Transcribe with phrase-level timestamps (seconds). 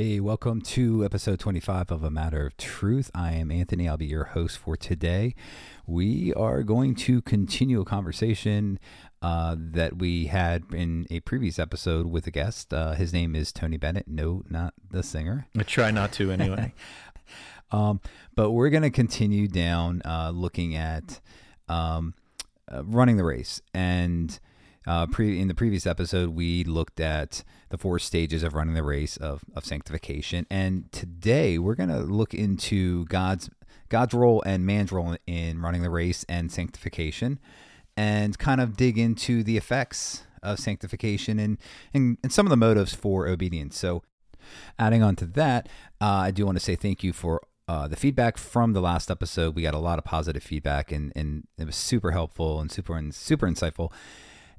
[0.00, 3.10] Hey, welcome to episode 25 of A Matter of Truth.
[3.16, 3.88] I am Anthony.
[3.88, 5.34] I'll be your host for today.
[5.88, 8.78] We are going to continue a conversation
[9.22, 12.72] uh, that we had in a previous episode with a guest.
[12.72, 14.06] Uh, his name is Tony Bennett.
[14.06, 15.48] No, not the singer.
[15.58, 16.74] I try not to anyway.
[17.70, 18.00] Um,
[18.34, 21.20] but we're going to continue down uh, looking at
[21.68, 22.14] um,
[22.72, 23.60] uh, running the race.
[23.74, 24.40] And
[24.88, 28.82] uh, pre- in the previous episode, we looked at the four stages of running the
[28.82, 30.46] race of, of sanctification.
[30.50, 33.50] And today, we're going to look into God's
[33.90, 37.38] God's role and man's role in running the race and sanctification,
[37.96, 41.58] and kind of dig into the effects of sanctification and,
[41.92, 43.78] and, and some of the motives for obedience.
[43.78, 44.02] So,
[44.78, 45.68] adding on to that,
[46.00, 49.10] uh, I do want to say thank you for uh, the feedback from the last
[49.10, 49.54] episode.
[49.54, 52.96] We got a lot of positive feedback, and, and it was super helpful and super
[52.96, 53.92] and super insightful.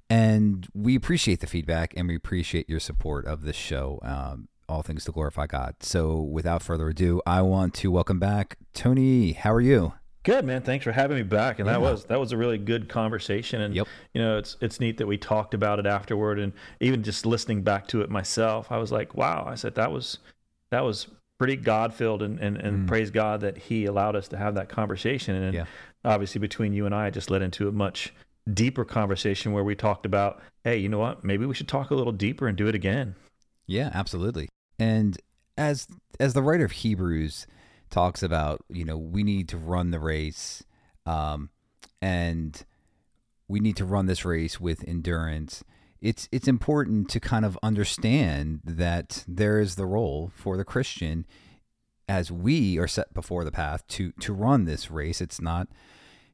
[0.09, 4.00] And we appreciate the feedback, and we appreciate your support of this show.
[4.02, 5.75] Um, all things to glorify God.
[5.81, 9.34] So, without further ado, I want to welcome back Tony.
[9.34, 9.94] How are you?
[10.24, 11.59] Good man, thanks for having me back.
[11.59, 13.62] And that was that was a really good conversation.
[13.62, 13.88] And Yep.
[14.14, 16.40] you know, it's it's neat that we talked about it afterward.
[16.40, 19.46] And even just listening back to it myself, I was like, wow.
[19.48, 20.19] I said that was
[20.72, 21.08] that was
[21.40, 24.69] pretty God filled, and and, and praise God that He allowed us to have that
[24.69, 25.36] conversation.
[25.36, 25.58] And Mm.
[25.59, 25.66] Yeah.
[26.03, 28.14] obviously, between you and I, it just led into a much
[28.54, 31.24] deeper conversation where we talked about, hey, you know what?
[31.24, 33.16] Maybe we should talk a little deeper and do it again.
[33.66, 34.50] Yeah, absolutely.
[34.78, 35.18] And
[35.58, 35.88] as
[36.20, 37.46] as the writer of Hebrews
[37.90, 40.64] talks about, you know, we need to run the race,
[41.06, 41.50] um,
[42.02, 42.64] and
[43.48, 45.64] we need to run this race with endurance.
[46.02, 51.26] It's it's important to kind of understand that there is the role for the Christian
[52.08, 55.20] as we are set before the path to to run this race.
[55.20, 55.68] It's not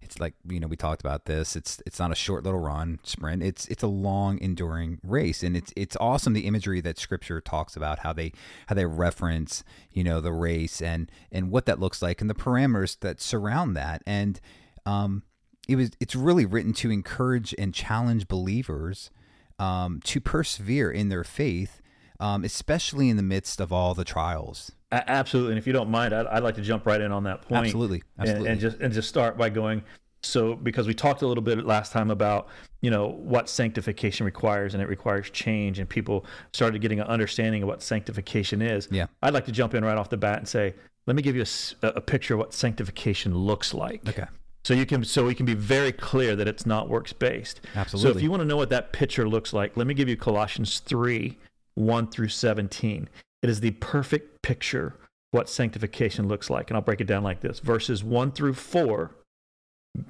[0.05, 1.55] it's like you know we talked about this.
[1.55, 3.41] It's it's not a short little run sprint.
[3.43, 5.43] It's it's a long enduring race.
[5.43, 8.31] And it's it's awesome the imagery that scripture talks about how they
[8.67, 12.35] how they reference you know the race and and what that looks like and the
[12.35, 14.03] parameters that surround that.
[14.05, 14.39] And
[14.85, 15.23] um
[15.67, 19.09] it was it's really written to encourage and challenge believers
[19.57, 21.81] um to persevere in their faith
[22.19, 24.72] um especially in the midst of all the trials
[25.07, 25.53] absolutely.
[25.53, 27.66] And if you don't mind, I'd, I'd like to jump right in on that point.
[27.66, 28.03] Absolutely.
[28.17, 28.50] And- Absolutely.
[28.50, 29.83] And, just and just start by going.
[30.22, 32.47] So because we talked a little bit last time about
[32.81, 37.63] you know what sanctification requires, and it requires change, and people started getting an understanding
[37.63, 38.87] of what sanctification is.
[38.91, 39.08] Yeah.
[39.22, 40.73] I'd like to jump in right off the bat and say,
[41.08, 41.46] let me give you
[41.84, 44.08] a picture of what sanctification looks like.
[44.09, 44.25] okay
[44.64, 47.61] So you can so we can be very clear that it's not works based.
[47.75, 48.11] Absolutely.
[48.11, 50.17] So if you want to know what that picture looks like, let me give you
[50.17, 51.37] Colossians three,
[51.75, 53.09] one through seventeen.
[53.46, 54.96] It is the perfect picture
[55.30, 56.72] what sanctification looks like.
[56.72, 57.59] And I'll break it down like this.
[57.59, 59.12] Verses one through four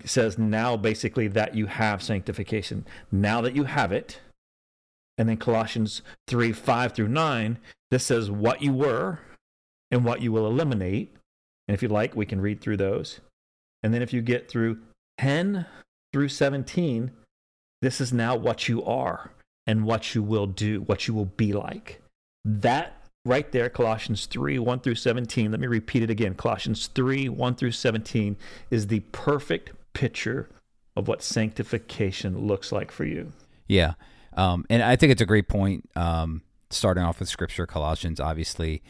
[0.06, 2.86] says now basically that you have sanctification.
[3.12, 4.22] Now that you have it.
[5.18, 7.58] And then Colossians 3, 5 through 9,
[7.92, 9.20] this says what you were
[9.92, 11.14] and what you will eliminate.
[11.68, 13.20] And if you like, we can read through those.
[13.84, 14.78] And then if you get through
[15.18, 15.66] 10
[16.14, 17.12] through 17,
[17.82, 19.34] this is now what you are
[19.68, 22.02] and what you will do, what you will be like.
[22.46, 25.51] That right there, Colossians 3 1 through 17.
[25.51, 26.36] Let me repeat it again.
[26.36, 28.38] Colossians 3 1 through 17
[28.69, 30.50] is the perfect picture
[30.95, 33.33] of what sanctification looks like for you.
[33.68, 33.94] Yeah.
[34.33, 35.89] Um, and I think it's a great point.
[35.95, 38.81] Um, starting off with scripture, Colossians, obviously,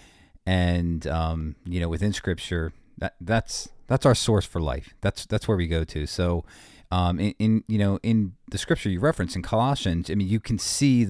[0.45, 4.93] and um, you know, within scripture, that that's that's our source for life.
[5.01, 6.05] That's that's where we go to.
[6.05, 6.45] So,
[6.91, 10.39] um, in, in you know, in the scripture you reference in Colossians, I mean, you
[10.39, 11.07] can see.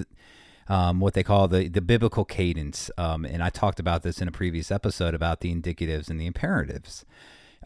[0.68, 2.90] Um, what they call the, the biblical cadence.
[2.98, 6.26] Um, and I talked about this in a previous episode about the indicatives and the
[6.26, 7.06] imperatives.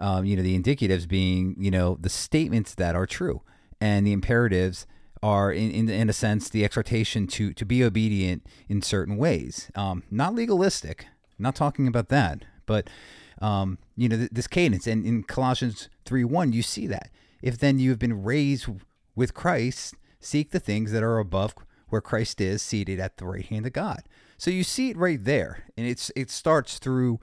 [0.02, 3.42] Um, you know, the indicatives being, you know, the statements that are true,
[3.80, 4.86] and the imperatives
[5.22, 9.70] are, in, in, in a sense, the exhortation to, to be obedient in certain ways.
[9.76, 11.08] Um, not legalistic,
[11.38, 12.90] not talking about that, but,
[13.42, 14.88] um, you know, th- this cadence.
[14.88, 17.10] And in Colossians 3 1, you see that.
[17.42, 18.68] If then you have been raised
[19.16, 21.56] with Christ, seek the things that are above
[21.90, 24.04] where Christ is seated at the right hand of God.
[24.38, 27.20] So you see it right there, and it's it starts through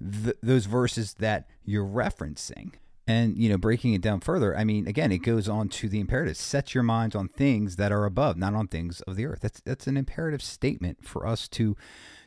[0.00, 2.72] th- those verses that you're referencing.
[3.06, 5.98] And you know, breaking it down further, I mean, again, it goes on to the
[5.98, 9.40] imperative: set your minds on things that are above, not on things of the earth.
[9.40, 11.76] That's that's an imperative statement for us to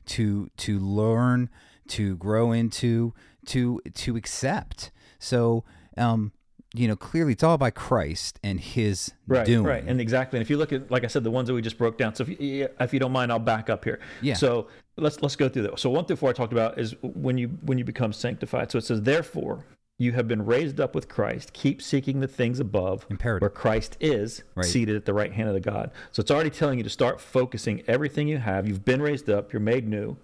[0.08, 1.50] to to learn,
[1.90, 3.14] to grow into,
[3.46, 4.92] to to accept.
[5.20, 5.64] So,
[5.98, 6.34] um,
[6.74, 9.64] you know, clearly it's all by Christ and His right, doing.
[9.66, 10.38] Right, and exactly.
[10.38, 12.16] And if you look at, like I said, the ones that we just broke down.
[12.16, 14.00] So if you, if you don't mind, I'll back up here.
[14.22, 14.34] Yeah.
[14.34, 14.68] So
[14.98, 15.80] let's let's go through that.
[15.80, 18.72] So one through four I talked about is when you when you become sanctified.
[18.72, 19.66] So it says, therefore,
[20.00, 21.54] you have been raised up with Christ.
[21.54, 23.42] Keep seeking the things above, Imperative.
[23.42, 24.66] where Christ is Right.
[24.66, 25.92] seated at the right hand of the God.
[26.12, 28.68] So it's already telling you to start focusing everything you have.
[28.68, 29.54] You've been raised up.
[29.54, 30.18] You're made new.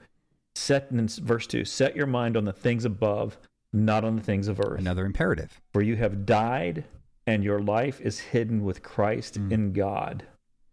[0.55, 1.63] Set in verse two.
[1.63, 3.37] Set your mind on the things above,
[3.71, 4.79] not on the things of earth.
[4.79, 5.61] Another imperative.
[5.71, 6.85] For you have died,
[7.27, 9.51] and your life is hidden with Christ mm.
[9.51, 10.23] in God.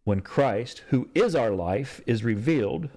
[0.05, 2.89] When Christ, who is our life, is revealed,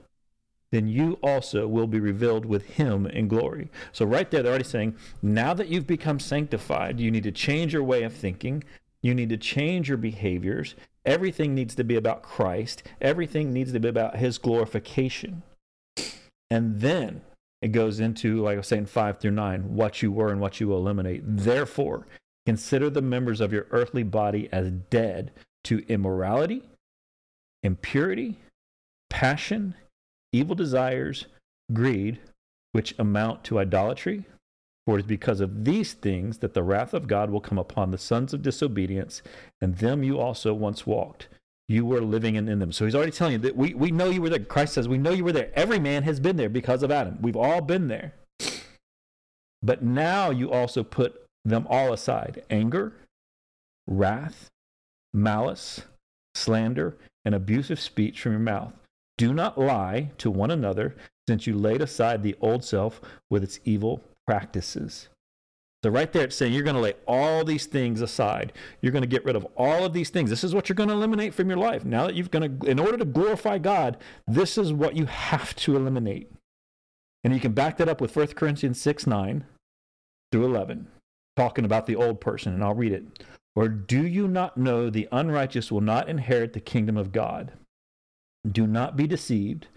[0.72, 3.70] then you also will be revealed with him in glory.
[3.92, 7.74] So, right there, they're already saying, now that you've become sanctified, you need to change
[7.74, 8.64] your way of thinking.
[9.02, 10.76] You need to change your behaviors.
[11.06, 12.84] Everything needs to be about Christ.
[13.02, 15.42] Everything needs to be about his glorification.
[16.52, 17.22] And then
[17.62, 20.60] it goes into, like I was saying, five through nine, what you were and what
[20.60, 21.22] you will eliminate.
[21.26, 22.08] Therefore,
[22.46, 25.32] consider the members of your earthly body as dead
[25.66, 26.64] to immorality,
[27.64, 28.40] impurity,
[29.10, 29.76] passion,
[30.32, 31.26] evil desires,
[31.74, 32.20] greed,
[32.72, 34.26] which amount to idolatry.
[34.86, 37.92] For it is because of these things that the wrath of God will come upon
[37.92, 39.22] the sons of disobedience,
[39.62, 41.28] and them you also once walked.
[41.70, 42.72] You were living in, in them.
[42.72, 44.40] So he's already telling you that we, we know you were there.
[44.40, 45.52] Christ says, We know you were there.
[45.54, 47.20] Every man has been there because of Adam.
[47.22, 48.16] We've all been there.
[49.62, 52.94] But now you also put them all aside anger,
[53.88, 54.50] wrath,
[55.14, 55.84] malice,
[56.34, 58.74] slander, and abusive speech from your mouth.
[59.20, 60.96] Do not lie to one another,
[61.28, 63.00] since you laid aside the old self
[63.30, 65.10] with its evil practices.
[65.84, 68.52] So, right there, it's saying you're going to lay all these things aside.
[68.82, 70.30] You're going to get rid of all of these things.
[70.30, 71.86] This is what you're going to eliminate from your life.
[71.86, 73.98] Now that you've going to, in order to glorify God,
[74.28, 76.30] this is what you have to eliminate.
[77.24, 79.46] And you can back that up with 1 Corinthians 6 9
[80.32, 80.88] through 11,
[81.38, 82.54] talking about the old person.
[82.54, 83.24] And I'll read it.
[83.56, 87.54] Or do you not know the unrighteous will not inherit the kingdom of God?
[88.50, 89.68] Do not be deceived.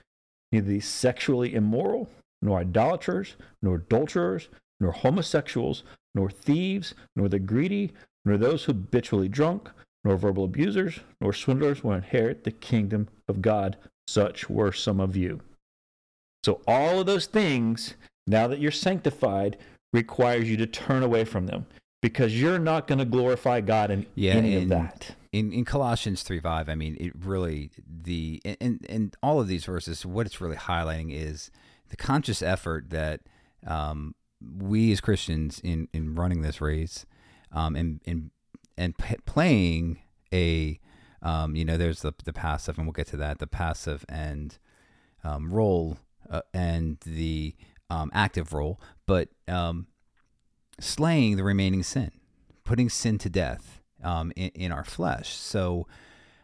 [0.51, 2.11] Neither the sexually immoral,
[2.43, 4.49] nor idolaters, nor adulterers,
[4.83, 5.85] nor homosexuals,
[6.15, 7.93] nor thieves, nor the greedy,
[8.25, 9.71] nor those who habitually drunk,
[10.05, 13.77] nor verbal abusers, nor swindlers will inherit the kingdom of God.
[14.09, 15.41] Such were some of you.
[16.45, 17.95] So, all of those things,
[18.27, 19.57] now that you're sanctified,
[19.93, 21.67] requires you to turn away from them
[22.03, 25.15] because you're not going to glorify God in Yeah, any of that.
[25.33, 29.65] in in Colossians three five, I mean, it really the and and all of these
[29.65, 31.51] verses, what it's really highlighting is
[31.91, 33.21] the conscious effort that
[33.67, 34.15] um,
[34.59, 37.07] we as Christians in in running this race,
[37.53, 38.31] um, and and
[38.77, 39.99] and p- playing
[40.33, 40.81] a,
[41.23, 44.59] um, you know, there's the the passive, and we'll get to that, the passive and
[45.25, 45.99] um, role
[46.31, 47.55] uh, and the
[47.91, 49.87] um, active role, but um,
[50.81, 52.11] slaying the remaining sin,
[52.65, 55.35] putting sin to death um, in, in our flesh.
[55.35, 55.87] So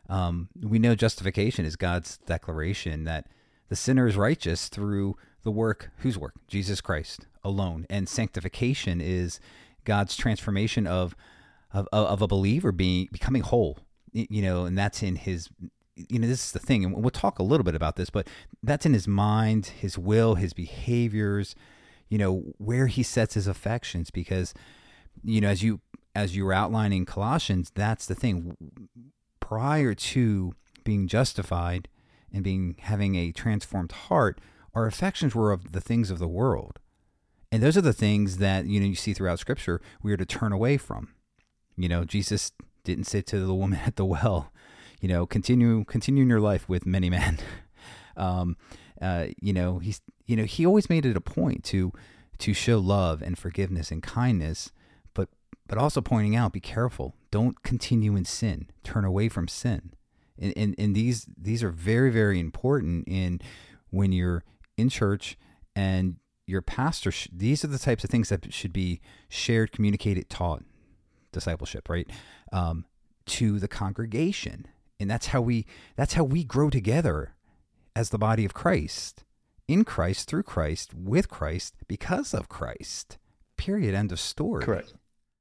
[0.09, 3.27] um, we know justification is God's declaration that
[3.69, 6.35] the sinner is righteous through the work, whose work?
[6.47, 7.87] Jesus Christ alone.
[7.89, 9.41] And sanctification is
[9.85, 11.15] God's transformation of
[11.73, 13.79] of, of a believer being becoming whole.
[14.13, 15.49] You know, and that's in his
[16.09, 18.29] you know, this is the thing, and we'll talk a little bit about this, but
[18.63, 21.55] that's in his mind, his will, his behaviors,
[22.09, 24.55] you know, where he sets his affections, because,
[25.25, 25.81] you know, as you
[26.15, 28.57] as you were outlining Colossians, that's the thing.
[29.41, 30.55] Prior to
[30.85, 31.89] being justified
[32.33, 34.41] and being having a transformed heart,
[34.79, 36.79] our affections were of the things of the world.
[37.51, 40.25] And those are the things that, you know, you see throughout scripture we are to
[40.25, 41.15] turn away from.
[41.77, 42.53] You know, Jesus
[42.85, 44.53] didn't say to the woman at the well,
[45.01, 47.39] you know, continue in your life with many men.
[48.17, 48.57] um,
[49.03, 51.93] uh, you know, he's you know, he always made it a point to
[52.39, 54.71] to show love and forgiveness and kindness,
[55.13, 55.29] but
[55.67, 57.17] but also pointing out, be careful.
[57.33, 58.69] Don't continue in sin.
[58.85, 59.93] Turn away from sin.
[60.39, 63.41] And, and, and these these are very, very important in
[63.91, 64.45] when you're
[64.79, 65.37] in church
[65.77, 66.17] and
[66.47, 70.65] your pastor sh- these are the types of things that should be shared communicated taught
[71.33, 72.09] discipleship right
[72.53, 72.87] um,
[73.27, 74.67] to the congregation.
[74.99, 75.67] And that's how we
[75.97, 77.35] that's how we grow together
[77.95, 79.25] as the body of christ
[79.67, 83.19] in christ through christ with christ because of christ.
[83.57, 83.95] Period.
[83.95, 84.65] End of story.
[84.65, 84.95] Correct.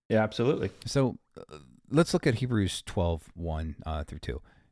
[0.10, 0.72] Yeah, absolutely.
[0.86, 1.58] so uh,
[1.90, 4.42] let's look at hebrews 12 1 uh, through 2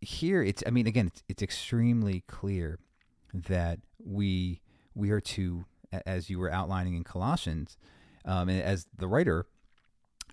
[0.00, 2.78] here it's I mean again it's, it's extremely clear
[3.32, 4.60] that we
[4.94, 5.64] we are to
[6.06, 7.76] as you were outlining in Colossians
[8.24, 9.46] um, and as the writer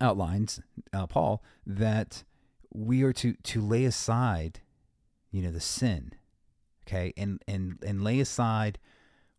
[0.01, 0.59] outlines
[0.93, 2.23] uh, Paul that
[2.73, 4.61] we are to to lay aside
[5.31, 6.11] you know the sin
[6.87, 7.13] okay?
[7.17, 8.79] And and and lay aside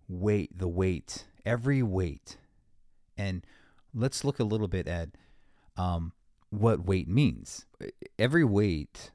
[0.09, 2.39] weight the weight every weight.
[3.17, 3.45] And
[3.95, 5.11] let's look a little bit at
[5.77, 6.13] um,
[6.51, 7.67] what weight means.
[8.19, 9.13] Every weight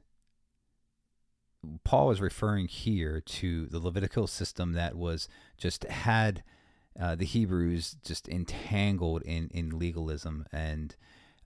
[1.84, 6.42] Paul is referring here to the Levitical system that was just had
[7.00, 10.94] uh, the Hebrews just entangled in, in legalism and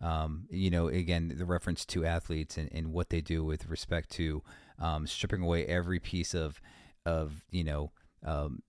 [0.00, 4.10] um, you know again the reference to athletes and, and what they do with respect
[4.10, 4.42] to
[4.78, 6.60] um, stripping away every piece of
[7.04, 7.92] of you know
[8.24, 8.62] um,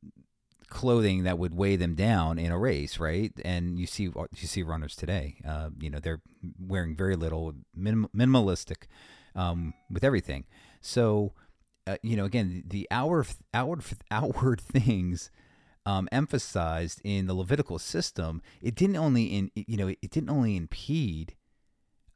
[0.70, 3.32] clothing that would weigh them down in a race, right?
[3.44, 5.38] And you see you see runners today.
[5.48, 6.22] Uh, you know they're
[6.60, 8.84] wearing very little, minim- minimalistic
[9.36, 10.46] um, with everything.
[10.88, 11.34] So
[11.86, 15.32] uh, you know again the outward outward outward things.
[15.86, 20.58] Um, emphasized in the Levitical system, it didn't only in you know it didn't only
[20.58, 21.34] impede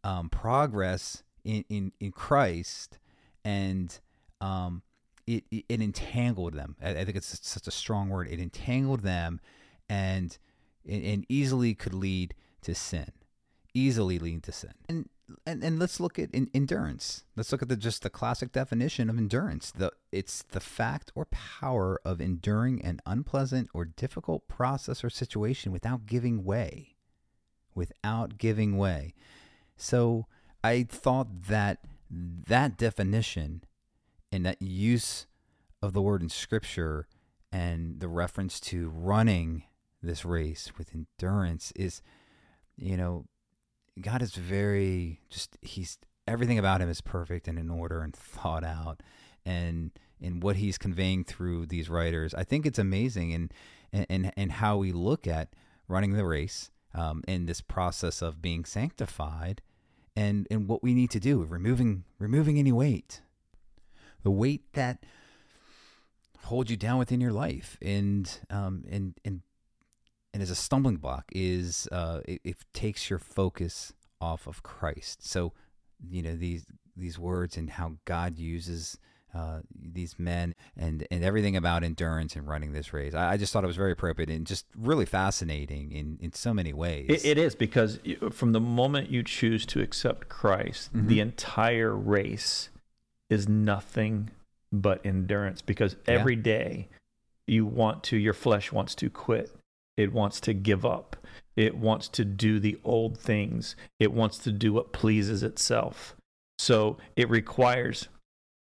[0.03, 2.99] um, progress in, in in Christ,
[3.45, 3.97] and
[4.41, 4.81] um,
[5.25, 6.75] it, it entangled them.
[6.81, 8.27] I, I think it's such a strong word.
[8.27, 9.39] It entangled them,
[9.87, 10.37] and,
[10.87, 13.11] and easily could lead to sin,
[13.73, 14.73] easily lead to sin.
[14.87, 15.09] And
[15.45, 17.23] and, and let's look at in, endurance.
[17.35, 19.71] Let's look at the just the classic definition of endurance.
[19.71, 25.71] The it's the fact or power of enduring an unpleasant or difficult process or situation
[25.71, 26.95] without giving way,
[27.73, 29.13] without giving way.
[29.77, 30.25] So
[30.63, 33.63] I thought that that definition
[34.31, 35.27] and that use
[35.81, 37.07] of the word in scripture
[37.51, 39.63] and the reference to running
[40.01, 42.01] this race with endurance is
[42.75, 43.25] you know
[44.01, 48.63] god is very just he's everything about him is perfect and in order and thought
[48.63, 49.01] out
[49.45, 52.33] and in what he's conveying through these writers.
[52.33, 53.53] I think it's amazing and
[53.91, 55.49] and and how we look at
[55.87, 59.61] running the race um, in this process of being sanctified
[60.15, 63.21] and and what we need to do removing removing any weight.
[64.23, 65.03] The weight that
[66.43, 69.41] holds you down within your life and um and and
[70.33, 75.25] and as a stumbling block is uh it, it takes your focus off of Christ
[75.27, 75.53] so
[76.09, 78.97] you know these these words and how God uses
[79.33, 83.13] uh, these men and and everything about endurance and running this race.
[83.13, 86.53] I, I, just thought it was very appropriate and just really fascinating in, in so
[86.53, 87.05] many ways.
[87.07, 87.99] it, it is because
[88.31, 91.07] from the moment you choose to accept Christ, Mhm.
[91.07, 92.69] the entire race
[93.29, 94.31] is nothing
[94.71, 95.61] but endurance.
[95.61, 96.15] Because Yeah.
[96.15, 96.89] every day
[97.47, 99.55] you want to, your flesh wants to quit.
[100.01, 101.15] It wants to give up.
[101.55, 103.75] It wants to do the old things.
[103.99, 106.15] It wants to do what pleases itself.
[106.59, 108.07] So it requires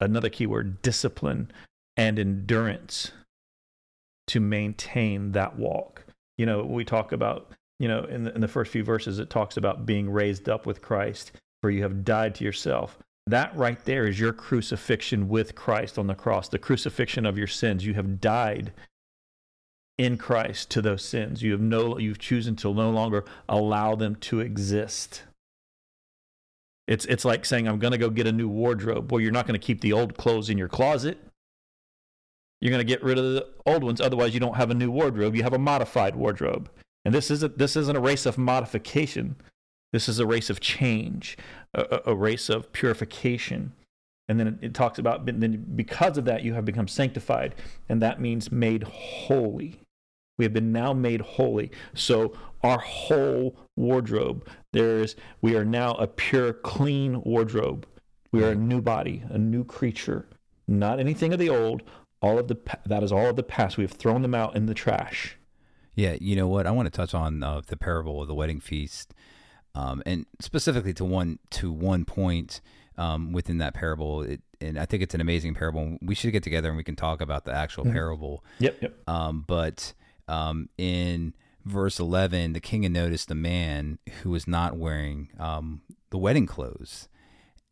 [0.00, 1.50] another keyword discipline
[1.96, 3.12] and endurance
[4.28, 6.04] to maintain that walk.
[6.36, 9.30] You know, we talk about, you know, in the, in the first few verses, it
[9.30, 12.98] talks about being raised up with Christ, for you have died to yourself.
[13.28, 17.46] That right there is your crucifixion with Christ on the cross, the crucifixion of your
[17.46, 17.84] sins.
[17.84, 18.72] You have died
[19.98, 21.42] in Christ to those sins.
[21.42, 25.22] You have no, you've chosen to no longer allow them to exist.
[26.86, 29.10] It's, it's like saying, I'm going to go get a new wardrobe.
[29.10, 31.18] Well, you're not going to keep the old clothes in your closet.
[32.60, 34.00] You're going to get rid of the old ones.
[34.00, 35.34] Otherwise, you don't have a new wardrobe.
[35.34, 36.70] You have a modified wardrobe.
[37.04, 39.36] And this isn't this isn't a race of modification.
[39.92, 41.38] This is a race of change,
[41.74, 43.72] a, a race of purification.
[44.28, 47.54] And then it, it talks about then because of that you have become sanctified,
[47.88, 49.80] and that means made holy.
[50.38, 51.70] We have been now made holy.
[51.94, 57.86] So our whole wardrobe, there's we are now a pure, clean wardrobe.
[58.32, 60.26] We are a new body, a new creature,
[60.68, 61.82] not anything of the old.
[62.20, 63.76] All of the that is all of the past.
[63.76, 65.36] We have thrown them out in the trash.
[65.94, 66.66] Yeah, you know what?
[66.66, 69.14] I want to touch on uh, the parable of the wedding feast,
[69.74, 72.60] um, and specifically to one to one point
[72.98, 74.22] um, within that parable.
[74.22, 75.98] It, and I think it's an amazing parable.
[76.02, 77.92] We should get together and we can talk about the actual mm-hmm.
[77.92, 78.44] parable.
[78.58, 78.98] Yep, yep.
[79.06, 79.92] Um, but
[80.28, 85.82] um, in verse 11, the king had noticed a man who was not wearing um,
[86.10, 87.08] the wedding clothes.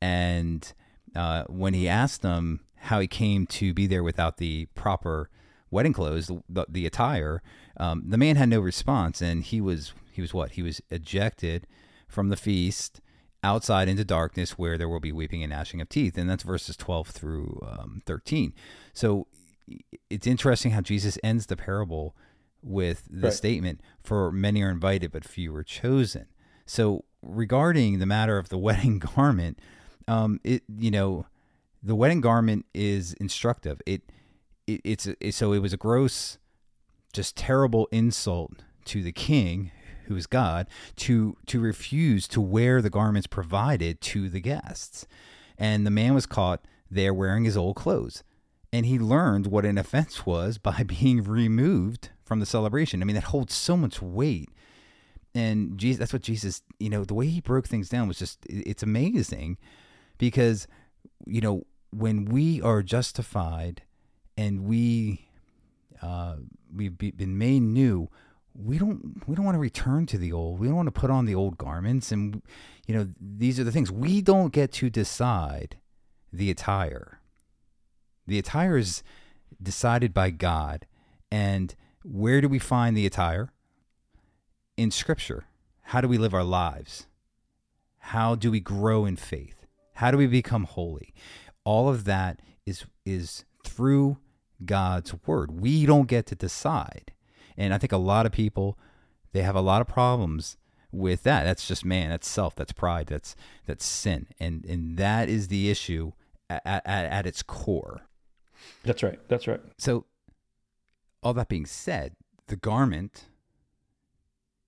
[0.01, 0.71] And
[1.15, 5.31] uh, when he asked them how he came to be there without the proper
[5.71, 7.43] wedding clothes, the, the, the attire,
[7.79, 9.23] um, the man had no response.
[9.23, 10.53] And he was, he was what?
[10.53, 11.67] He was ejected
[12.09, 13.01] from the feast
[13.43, 16.19] outside into darkness where there will be weeping and gnashing of teeth.
[16.19, 18.55] And that's verses 12 through um, 13.
[18.93, 19.27] So
[20.11, 22.17] it's interesting how Jesus ends the parable
[22.65, 23.33] with the right.
[23.33, 26.27] statement, For many are invited, but few are chosen.
[26.67, 29.59] So, regarding the matter of the wedding garment,
[30.09, 31.27] um, it, you know,
[31.83, 33.81] the wedding garment is instructive.
[33.87, 34.03] It,
[34.67, 36.39] it it's, it, so it was a gross,
[37.13, 39.71] just terrible insult to the king
[40.07, 40.67] who is God,
[40.97, 45.07] to to refuse to wear the garments provided to the guests.
[45.57, 48.23] And the man was caught there wearing his old clothes.
[48.73, 53.03] And he learned what an offense was by being removed from the celebration.
[53.03, 54.49] I mean, that holds so much weight.
[55.35, 58.39] And Jesus, that's what Jesus, you know, the way he broke things down was just,
[58.49, 59.59] it's amazing
[60.19, 60.67] because,
[61.27, 63.83] you know, when we are justified
[64.37, 65.29] and we,
[66.03, 66.37] uh,
[66.75, 68.09] we've been made new,
[68.57, 70.61] we don't we don't want to return to the old.
[70.61, 72.41] We don't want to put on the old garments and
[72.87, 75.77] you know these are the things we don't get to decide
[76.33, 77.21] the attire.
[78.27, 79.03] The attire is
[79.61, 80.87] decided by God
[81.31, 83.51] and where do we find the attire?
[84.77, 85.45] In Scripture.
[85.89, 87.07] How do we live our lives?
[87.99, 89.67] How do we grow in faith?
[89.95, 91.15] How do we become holy?
[91.65, 94.19] All of that is is through
[94.65, 95.61] God's word.
[95.61, 97.13] We don't get to decide.
[97.57, 98.79] And I think a lot of people
[99.33, 100.57] they have a lot of problems
[100.93, 101.45] with that.
[101.45, 103.35] That's just man, that's self, that's pride, that's
[103.67, 104.27] that's sin.
[104.39, 106.13] And and that is the issue
[106.51, 108.03] at, at, at its core.
[108.83, 109.19] That's right.
[109.29, 109.61] That's right.
[109.79, 110.05] So
[111.25, 112.13] all that being said,
[112.47, 113.25] the garment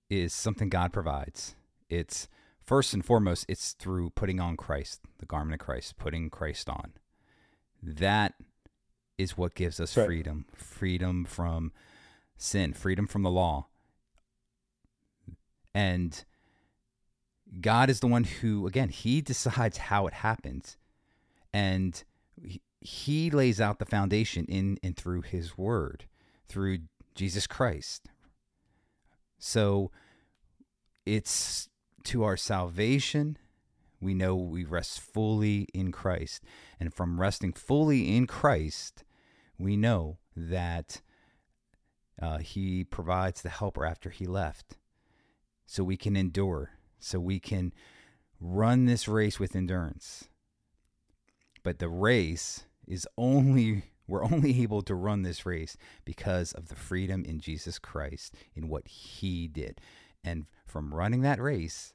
[0.09, 1.55] is something God provides.
[1.87, 2.27] It's
[2.59, 6.93] first and foremost, it's through putting on Christ, the garment of Christ, putting Christ on.
[7.81, 8.33] That
[9.17, 10.05] is what gives us right.
[10.05, 11.71] freedom freedom from
[12.37, 13.67] sin, freedom from the law.
[15.73, 16.23] And
[17.61, 20.75] God is the one who, again, He decides how it happens.
[21.53, 22.03] And
[22.81, 26.05] He lays out the foundation in and through His Word
[26.47, 26.79] through
[27.15, 28.09] Jesus Christ.
[29.39, 29.91] So
[31.05, 31.69] it's
[32.05, 33.37] to our salvation.
[33.99, 36.43] We know we rest fully in Christ.
[36.79, 39.03] And from resting fully in Christ,
[39.57, 41.01] we know that
[42.21, 44.77] uh, He provides the helper after He left.
[45.65, 47.73] So we can endure, so we can
[48.39, 50.29] run this race with endurance.
[51.63, 56.75] But the race is only we're only able to run this race because of the
[56.75, 59.81] freedom in Jesus Christ, in what He did.
[60.23, 61.93] And from running that race,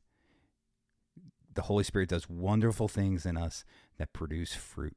[1.55, 3.65] the Holy Spirit does wonderful things in us
[3.99, 4.97] that produce fruit.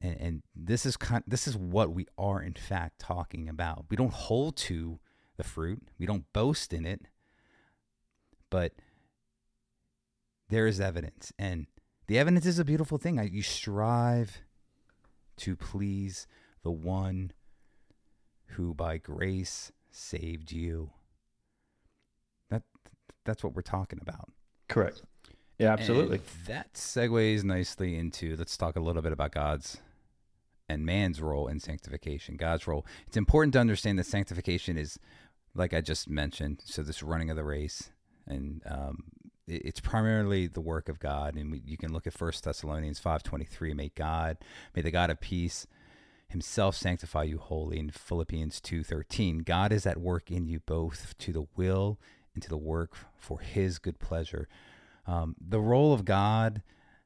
[0.00, 3.86] And, and this is kind, this is what we are in fact talking about.
[3.88, 4.98] We don't hold to
[5.36, 5.82] the fruit.
[5.98, 7.02] We don't boast in it.
[8.50, 8.72] But
[10.48, 11.66] there is evidence, and
[12.06, 13.18] the evidence is a beautiful thing.
[13.32, 14.42] You strive
[15.38, 16.26] to please
[16.62, 17.32] the one
[18.50, 20.90] who by grace saved you.
[22.50, 22.62] That
[23.24, 24.30] that's what we're talking about.
[24.68, 25.02] Correct.
[25.58, 26.18] Yeah, absolutely.
[26.18, 29.78] And that segues nicely into let's talk a little bit about God's
[30.68, 32.36] and man's role in sanctification.
[32.36, 32.84] God's role.
[33.06, 34.98] It's important to understand that sanctification is,
[35.54, 37.90] like I just mentioned, so this running of the race,
[38.26, 39.04] and um,
[39.46, 43.22] it's primarily the work of God, and we, you can look at First Thessalonians five
[43.22, 43.74] twenty three.
[43.74, 44.38] May God,
[44.74, 45.66] may the God of peace,
[46.28, 47.78] Himself sanctify you wholly.
[47.78, 51.98] In Philippians two thirteen, God is at work in you both to the will
[52.34, 54.48] and to the work for His good pleasure.
[55.06, 56.62] Um, the role of God,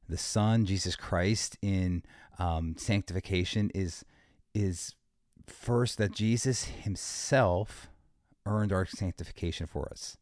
[0.09, 2.03] the Son, Jesus Christ, in
[2.39, 4.05] um, sanctification is
[4.55, 4.95] is
[5.47, 7.89] first that Jesus himself
[8.47, 10.17] earned our sanctification for us.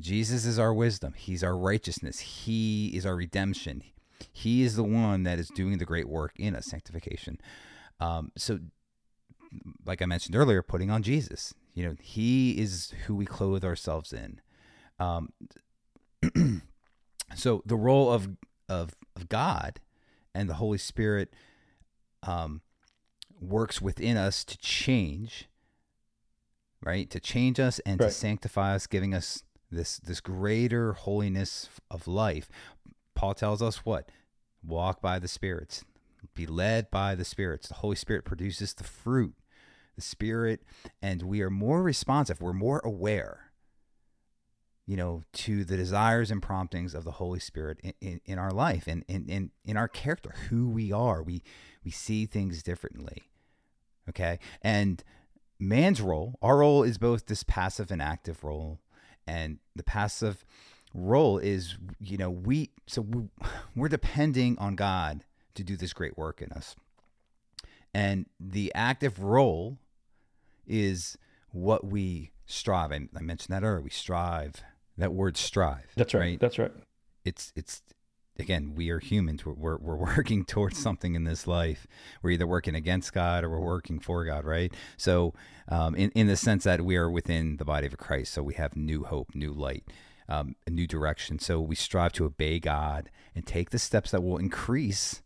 [0.00, 1.14] Jesus is our wisdom.
[1.16, 2.20] He's our righteousness.
[2.20, 3.82] He is our redemption.
[4.32, 7.38] He is the one that is doing the great work in us, sanctification.
[8.00, 8.58] Um, so,
[9.84, 11.54] like I mentioned earlier, putting on Jesus.
[11.74, 14.40] You know, He is who we clothe ourselves in.
[14.98, 15.30] Um,
[17.34, 18.36] so the role of
[18.68, 19.80] of of God
[20.34, 21.32] and the Holy Spirit
[22.22, 22.60] um,
[23.40, 25.48] works within us to change,
[26.82, 27.08] right?
[27.10, 28.08] To change us and Right.
[28.08, 32.48] to sanctify us, giving us this this greater holiness of life.
[33.14, 34.10] Paul tells us what?
[34.62, 35.84] Walk by the spirits.
[36.34, 37.68] Be led by the spirits.
[37.68, 39.34] The Holy Spirit produces the fruit,
[39.96, 40.62] the spirit,
[41.00, 42.40] and we are more responsive.
[42.40, 43.50] We're more aware
[44.90, 48.50] you know, to the desires and promptings of the Holy Spirit in, in, in our
[48.50, 51.22] life and in, in, in our character, who we are.
[51.22, 51.44] We
[51.84, 53.22] we see things differently.
[54.08, 54.40] Okay.
[54.62, 55.04] And
[55.60, 58.80] man's role, our role is both this passive and active role.
[59.30, 60.44] And the passive
[60.92, 63.28] role is, you know, we so we,
[63.76, 66.74] we're depending on God to do this great work in us.
[67.94, 69.78] And the active role
[70.66, 71.16] is
[71.50, 72.90] what we strive.
[72.90, 73.82] And I mentioned that earlier.
[73.82, 74.56] We strive.
[74.98, 75.92] That word strive.
[75.96, 76.38] That's right.
[76.38, 76.72] That's right.
[77.24, 77.82] It's it's
[78.40, 79.44] again, we are humans.
[79.44, 81.86] We're, we're working towards something in this life.
[82.22, 84.72] We're either working against God or we're working for God, right?
[84.96, 85.34] So,
[85.68, 88.54] um, in in the sense that we are within the body of Christ, so we
[88.54, 89.84] have new hope, new light.
[90.28, 91.40] Um, a new direction.
[91.40, 95.22] So we strive to obey God and take the steps that will increase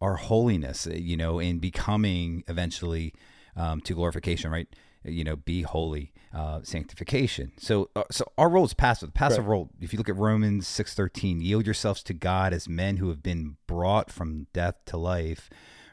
[0.00, 3.14] our holiness, you know, in becoming eventually
[3.54, 4.66] um, to glorification, right?
[5.02, 7.52] You know, be holy, uh, sanctification.
[7.58, 9.08] So, uh, so our role is passive.
[9.08, 9.52] The passive Right.
[9.52, 9.70] role.
[9.80, 13.22] If you look at Romans six thirteen, yield yourselves to God as men who have
[13.22, 15.48] been brought from death to life.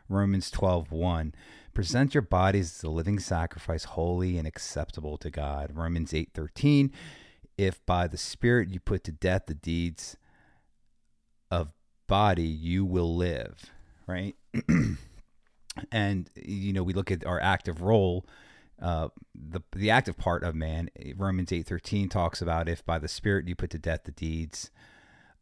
[0.09, 1.33] Romans twelve one,
[1.73, 5.71] present your bodies as a living sacrifice, holy and acceptable to God.
[5.73, 6.91] Romans eight thirteen,
[7.57, 10.17] if by the Spirit you put to death the deeds
[11.49, 11.71] of
[12.07, 13.71] body, you will live.
[14.05, 14.35] Right.
[15.91, 18.25] and you know we look at our active role
[18.81, 23.47] uh, the the active part of man romans 8.13 talks about if by the spirit
[23.47, 24.69] you put to death the deeds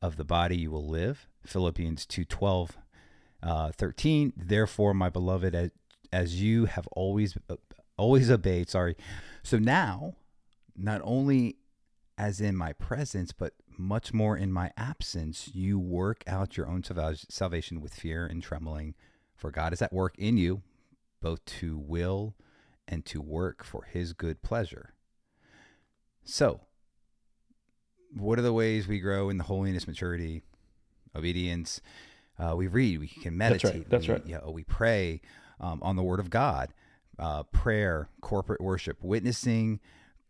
[0.01, 1.27] of the body you will live.
[1.45, 2.71] Philippians 2.12
[3.43, 5.71] uh, 13 therefore my beloved as,
[6.11, 7.37] as you have always
[7.97, 8.95] always obeyed sorry.
[9.43, 10.15] So now
[10.75, 11.57] not only
[12.17, 16.83] as in my presence but much more in my absence you work out your own
[16.83, 18.95] salva- salvation with fear and trembling
[19.35, 20.61] for god is at work in you
[21.21, 22.33] both to will
[22.87, 24.93] and to work for his good pleasure.
[26.23, 26.61] So
[28.15, 30.43] what are the ways we grow in the holiness maturity
[31.15, 31.81] obedience?
[32.37, 34.23] Uh, we read we can That's right, meditate that's we, right.
[34.25, 35.21] yeah, we pray
[35.59, 36.73] um, on the word of god
[37.17, 39.79] uh, prayer corporate worship witnessing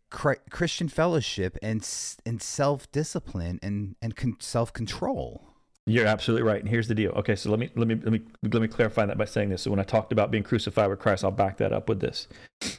[0.08, 1.78] Chri- christian fellowship and
[2.24, 5.48] and self-discipline and and con- self-control
[5.88, 6.60] You're absolutely right.
[6.60, 7.12] And here's the deal.
[7.12, 9.62] Okay, so let me let me let me let me clarify that by saying this.
[9.62, 12.26] So when I talked about being crucified with Christ, I'll back that up with this.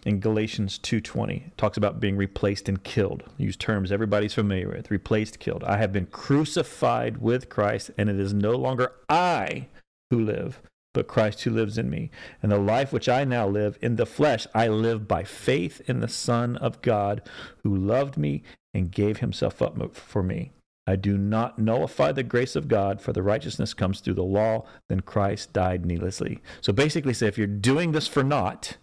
[0.05, 3.23] In Galatians 2:20, talks about being replaced and killed.
[3.37, 4.91] Use terms everybody's familiar with.
[4.91, 5.63] Replaced, killed.
[5.63, 9.67] I have been crucified with Christ, and it is no longer I
[10.11, 10.61] who live,
[10.93, 12.11] but Christ who lives in me.
[12.43, 16.01] And the life which I now live in the flesh, I live by faith in
[16.01, 17.21] the Son of God
[17.63, 18.43] who loved me
[18.73, 20.51] and gave himself up for me.
[20.87, 24.65] I do not nullify the grace of God, for the righteousness comes through the law,
[24.87, 26.39] then Christ died needlessly.
[26.61, 28.77] So basically, say if you're doing this for naught,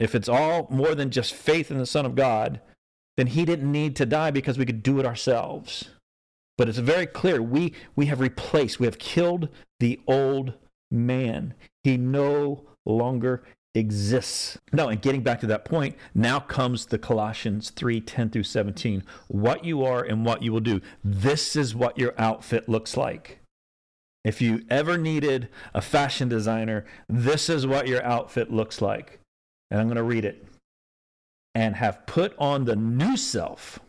[0.00, 2.60] if it's all more than just faith in the Son of God,
[3.16, 5.90] then he didn't need to die because we could do it ourselves.
[6.58, 10.54] But it's very clear we, we have replaced, we have killed the old
[10.90, 11.54] man.
[11.84, 14.58] He no longer exists.
[14.72, 19.02] No, and getting back to that point, now comes the Colossians 3 10 through 17.
[19.28, 20.80] What you are and what you will do.
[21.02, 23.40] This is what your outfit looks like.
[24.24, 29.18] If you ever needed a fashion designer, this is what your outfit looks like.
[29.70, 30.46] And I'm going to read it.
[31.54, 33.80] And have put on the new self,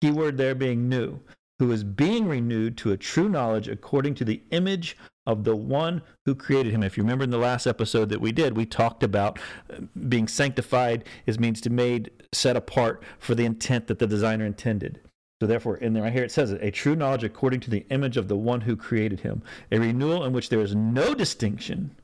[0.00, 1.20] keyword there being new,
[1.58, 4.96] who is being renewed to a true knowledge according to the image
[5.26, 6.82] of the one who created him.
[6.82, 9.38] If you remember in the last episode that we did, we talked about
[9.70, 14.46] uh, being sanctified is means to made set apart for the intent that the designer
[14.46, 15.00] intended.
[15.40, 17.84] So therefore, in there right here it says it, a true knowledge according to the
[17.90, 21.94] image of the one who created him, a renewal in which there is no distinction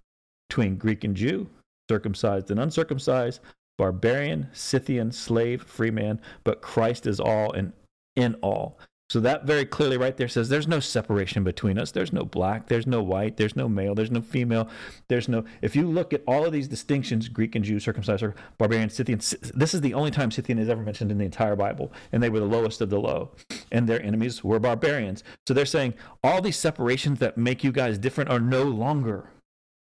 [0.49, 1.49] between Greek and Jew,
[1.89, 3.41] circumcised and uncircumcised,
[3.79, 7.73] barbarian, Scythian, slave, free man, but Christ is all and
[8.17, 8.79] in all.
[9.12, 11.90] So that very clearly right there says there's no separation between us.
[11.90, 14.70] There's no black, there's no white, there's no male, there's no female,
[15.09, 15.44] there's no.
[15.61, 18.25] If you look at all of these distinctions, Greek and Jew, circumcised,
[18.57, 19.18] barbarian, Scythian,
[19.55, 22.31] this is the only time Scythian is ever mentioned in the entire Bible, and they
[22.31, 23.33] were the lowest of the low,
[23.70, 25.22] and their enemies were barbarians.
[25.46, 25.92] So they're saying
[26.25, 29.29] all these separations that make you guys different are no longer.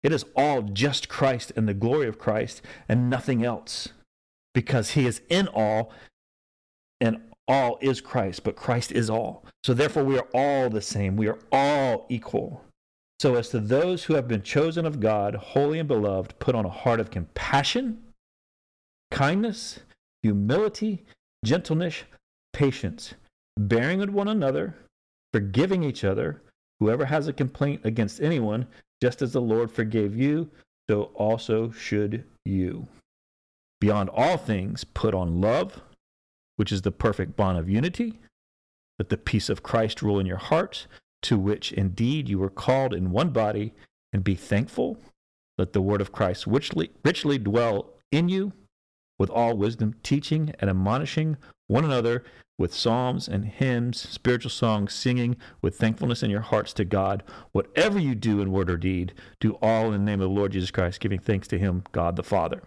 [0.04, 3.90] It is all just Christ and the glory of Christ and nothing else,
[4.54, 5.92] because He is in all,
[7.02, 9.46] and all is Christ, but Christ is all.
[9.64, 11.16] So therefore, we are all the same.
[11.16, 12.64] We are all equal.
[13.20, 16.66] So, as to those who have been chosen of God, holy and beloved, put on
[16.66, 18.00] a heart of compassion,
[19.10, 19.80] kindness,
[20.22, 21.06] humility,
[21.46, 22.04] gentleness,
[22.52, 23.14] patience,
[23.58, 24.76] bearing with one another,
[25.34, 26.42] forgiving each other.
[26.82, 28.68] Whoever has a complaint against anyone,
[29.02, 30.50] just as the Lord forgave you,
[30.90, 32.86] so also should you.
[33.80, 35.82] Beyond all things, put on love
[36.56, 38.20] which is the perfect bond of unity.
[39.00, 40.88] Let the peace of Christ rule in your hearts,
[41.24, 43.74] to which indeed you were called in one body,
[44.14, 44.98] and be thankful.
[45.58, 48.54] Let the word of Christ richly, richly dwell in you,
[49.18, 51.38] with all wisdom, teaching and admonishing
[51.68, 52.24] one another
[52.58, 57.24] with psalms and hymns, spiritual songs, singing with thankfulness in your hearts to God.
[57.52, 60.54] Whatever you do in word or deed, do all in the name of the Lord
[60.54, 62.62] Jesus Christ, giving thanks to him, God the Father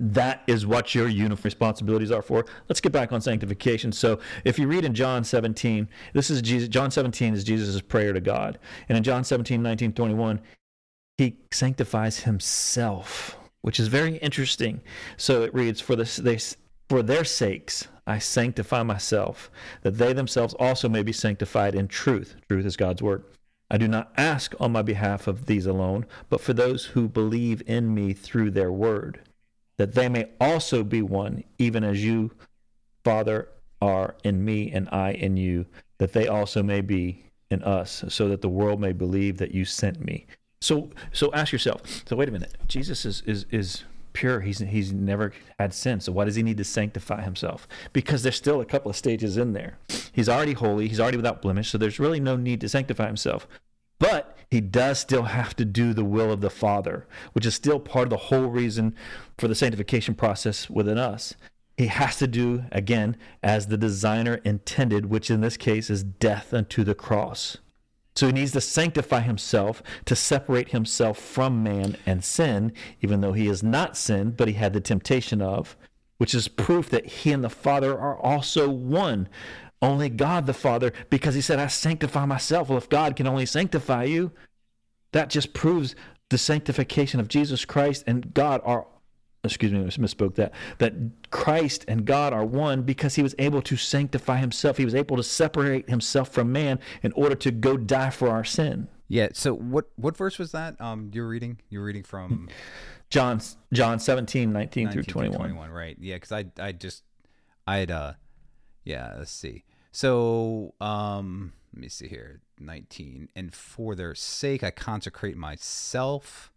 [0.00, 2.46] that is what your uniform responsibilities are for.
[2.68, 3.92] Let's get back on sanctification.
[3.92, 8.14] So, if you read in John 17, this is Jesus, John 17 is Jesus' prayer
[8.14, 8.58] to God.
[8.88, 10.40] And in John 17, 19, 21,
[11.18, 14.80] he sanctifies himself, which is very interesting.
[15.18, 16.38] So it reads, For, this, they,
[16.88, 19.50] for their sakes I sanctify myself,
[19.82, 22.36] that they themselves also may be sanctified in truth.
[22.48, 23.24] Truth is God's word.
[23.70, 27.62] I do not ask on my behalf of these alone, but for those who believe
[27.66, 29.20] in me through their word
[29.80, 32.30] that they may also be one, even as you,
[33.02, 33.48] Father,
[33.80, 35.64] are in me and I in you,
[35.96, 39.64] that they also may be in us, so that the world may believe that you
[39.64, 40.26] sent me.
[40.60, 41.80] So, so ask yourself.
[42.06, 42.54] So, wait a minute.
[42.68, 44.40] Jesus is is is pure.
[44.40, 45.98] He's he's never had sin.
[46.00, 47.66] So, why does he need to sanctify himself?
[47.94, 49.78] Because there's still a couple of stages in there.
[50.12, 50.88] He's already holy.
[50.88, 51.70] He's already without blemish.
[51.70, 53.48] So, there's really no need to sanctify himself.
[54.00, 57.78] But he does still have to do the will of the Father, which is still
[57.78, 58.96] part of the whole reason
[59.38, 61.34] for the sanctification process within us.
[61.76, 66.52] He has to do, again, as the designer intended, which in this case is death
[66.52, 67.58] unto the cross.
[68.16, 73.32] So he needs to sanctify himself to separate himself from man and sin, even though
[73.32, 75.76] he has not sinned, but he had the temptation of,
[76.18, 79.28] which is proof that he and the Father are also one.
[79.82, 82.68] Only God the Father, because he said, I sanctify myself.
[82.68, 84.32] Well, if God can only sanctify you,
[85.12, 85.94] that just proves
[86.28, 88.86] the sanctification of Jesus Christ and God are
[89.44, 90.92] excuse me, I misspoke that, that
[91.30, 94.76] Christ and God are one because he was able to sanctify himself.
[94.76, 98.44] He was able to separate himself from man in order to go die for our
[98.44, 98.88] sin.
[99.08, 99.28] Yeah.
[99.32, 100.80] So what what verse was that?
[100.80, 101.58] Um, you're reading.
[101.68, 102.48] You're reading from
[103.08, 103.40] John
[103.72, 105.38] John 17, 19, 19 through 21.
[105.38, 105.70] 21.
[105.70, 105.96] Right.
[105.98, 106.16] Yeah.
[106.16, 107.02] Because I I just
[107.66, 108.12] I'd, uh
[108.84, 109.14] yeah.
[109.18, 109.64] Let's see.
[109.92, 113.28] So, um, let me see here 19.
[113.34, 116.52] And for their sake, I consecrate myself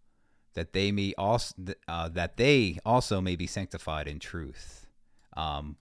[0.54, 1.56] that they may also,
[1.88, 4.86] uh, that they also may be sanctified in truth.
[5.36, 5.78] Um,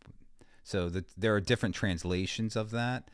[0.63, 3.09] so the, there are different translations of that.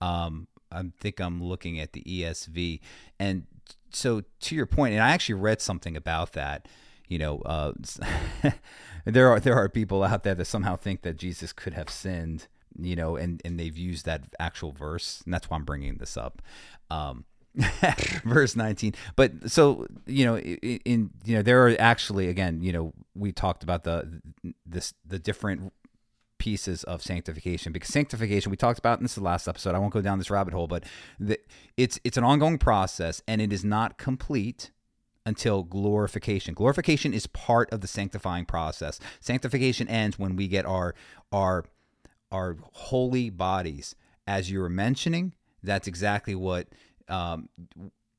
[0.00, 2.80] Um, I think I'm looking at the ESV.
[3.18, 3.46] And
[3.90, 6.68] so to your point, and I actually read something about that.
[7.06, 7.72] You know, uh,
[9.04, 12.48] there are there are people out there that somehow think that Jesus could have sinned
[12.78, 16.16] you know, and and they've used that actual verse, and that's why I'm bringing this
[16.16, 16.42] up.
[16.90, 17.24] Um,
[18.24, 22.72] verse 19 but so you know in, in, you know there are actually again you
[22.72, 24.20] know we talked about the
[24.66, 25.72] this the different
[26.38, 30.00] pieces of sanctification because sanctification we talked about in this last episode i won't go
[30.00, 30.82] down this rabbit hole but
[31.20, 31.38] the,
[31.76, 34.72] it's it's an ongoing process and it is not complete
[35.24, 40.92] until glorification glorification is part of the sanctifying process sanctification ends when we get our
[41.30, 41.64] our
[42.30, 43.94] our holy bodies.
[44.26, 46.68] As you were mentioning, that's exactly what.
[47.08, 47.48] Um,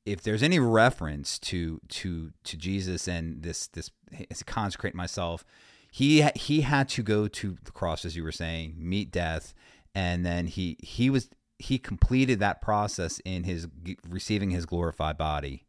[0.04, 3.90] if there's any reference to to to Jesus and this this
[4.46, 5.44] consecrate myself,
[5.90, 9.52] he he had to go to the cross as you were saying, meet death,
[9.94, 13.66] and then he he was he completed that process in his
[14.08, 15.64] receiving his glorified body.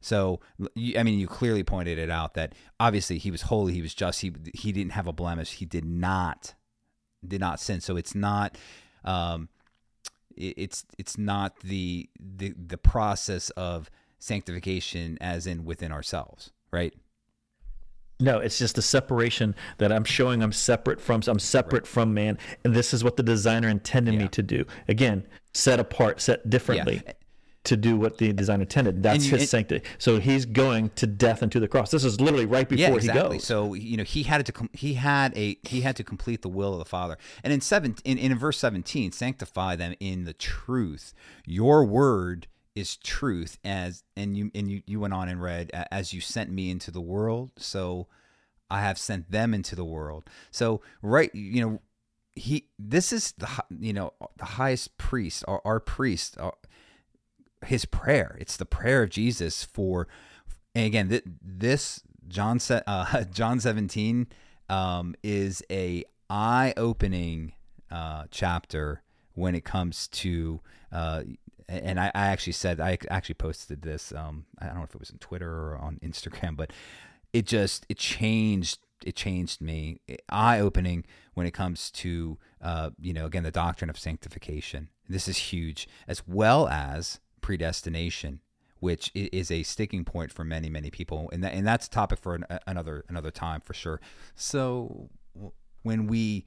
[0.00, 3.94] So, I mean, you clearly pointed it out that obviously he was holy, he was
[3.94, 6.54] just, he he didn't have a blemish, he did not
[7.26, 7.80] did not sin.
[7.80, 8.56] So it's not
[9.04, 9.48] um,
[10.36, 16.94] it, it's it's not the the the process of sanctification as in within ourselves, right?
[18.18, 22.38] No, it's just a separation that I'm showing I'm separate from I'm separate from man
[22.64, 24.64] and this is what the designer intended me to do.
[24.88, 27.12] Again, set apart, set differently Yeah.
[27.66, 29.02] To do what the design intended.
[29.02, 29.86] That's you- his and- sanctity.
[29.98, 31.90] So he's going to death and to the cross.
[31.90, 33.22] This is literally right before yeah, exactly.
[33.22, 33.44] he goes.
[33.44, 36.48] So you know he had to com- he had a he had to complete the
[36.48, 37.18] will of the Father.
[37.44, 41.12] And in seven in, in verse seventeen, sanctify them in the truth.
[41.44, 43.58] Your word is truth.
[43.64, 46.90] As and you and you you went on and read as you sent me into
[46.90, 48.06] the world, so
[48.70, 50.28] I have sent them into the world.
[50.50, 51.80] So right, you know.
[52.38, 53.48] He, this is the
[53.80, 56.52] you know the highest priest, our, our priest, our,
[57.66, 58.36] his prayer.
[58.40, 60.08] It's the prayer of Jesus for,
[60.74, 64.28] and again, th- this John uh, John seventeen
[64.68, 67.52] um, is a eye opening
[67.90, 69.02] uh, chapter
[69.34, 70.60] when it comes to.
[70.92, 71.22] Uh,
[71.68, 74.12] and I, I actually said I actually posted this.
[74.12, 76.72] Um, I don't know if it was on Twitter or on Instagram, but
[77.32, 83.12] it just it changed it changed me eye opening when it comes to uh, you
[83.12, 88.40] know again the doctrine of sanctification this is huge as well as predestination
[88.80, 91.30] which is a sticking point for many many people.
[91.32, 94.00] And that, and that's a topic for an, another another time for sure.
[94.34, 95.08] So
[95.82, 96.44] when we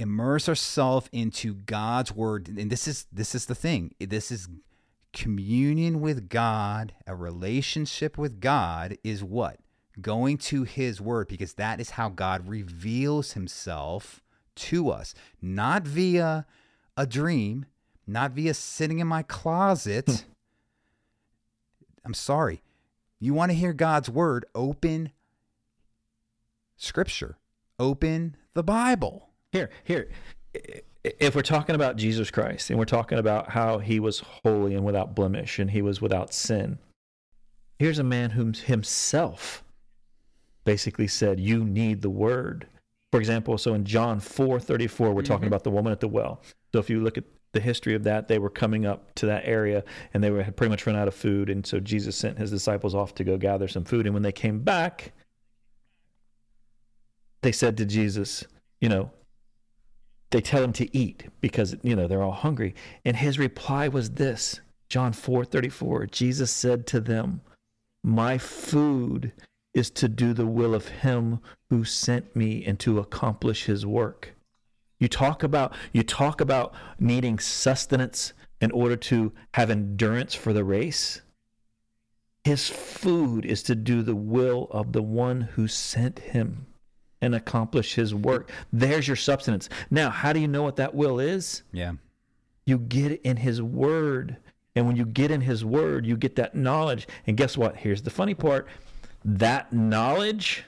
[0.00, 3.94] immerse ourselves into God's word and this is this is the thing.
[4.00, 4.48] This is
[5.12, 9.60] communion with God a relationship with God is what?
[10.00, 14.20] Going to his word because that is how God reveals himself
[14.56, 15.14] to us.
[15.40, 16.44] Not via
[16.96, 17.66] a dream
[18.10, 20.24] not via sitting in my closet
[22.04, 22.62] I'm sorry
[23.18, 25.12] you want to hear God's word open
[26.76, 27.36] scripture
[27.78, 30.10] open the Bible Here, here.
[31.02, 34.84] If we're talking about Jesus Christ and we're talking about how he was holy and
[34.84, 36.78] without blemish and he was without sin,
[37.78, 39.64] here's a man whom himself
[40.64, 42.66] basically said, You need the word.
[43.10, 45.48] For example, so in John four thirty four, we're talking mm-hmm.
[45.48, 46.42] about the woman at the well.
[46.72, 49.42] So if you look at the history of that, they were coming up to that
[49.44, 49.84] area
[50.14, 51.50] and they were had pretty much run out of food.
[51.50, 54.06] And so Jesus sent his disciples off to go gather some food.
[54.06, 55.12] And when they came back,
[57.42, 58.44] they said to Jesus,
[58.80, 59.10] you know,
[60.30, 64.10] they tell him to eat because you know they're all hungry and his reply was
[64.10, 67.40] this john 4:34 jesus said to them
[68.02, 69.32] my food
[69.74, 74.34] is to do the will of him who sent me and to accomplish his work
[75.00, 80.62] you talk about you talk about needing sustenance in order to have endurance for the
[80.62, 81.22] race
[82.44, 86.66] his food is to do the will of the one who sent him
[87.20, 88.50] and accomplish his work.
[88.72, 89.68] There's your substance.
[89.90, 91.62] Now, how do you know what that will is?
[91.72, 91.92] yeah
[92.64, 94.38] You get it in his word.
[94.74, 97.06] And when you get in his word, you get that knowledge.
[97.26, 97.76] And guess what?
[97.76, 98.68] Here's the funny part
[99.22, 100.64] that knowledge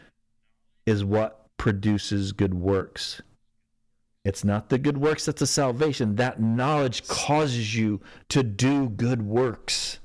[0.85, 3.23] is what produces good works.
[4.25, 6.17] It's not the good works that's the salvation.
[6.17, 9.99] That knowledge causes you to do good works.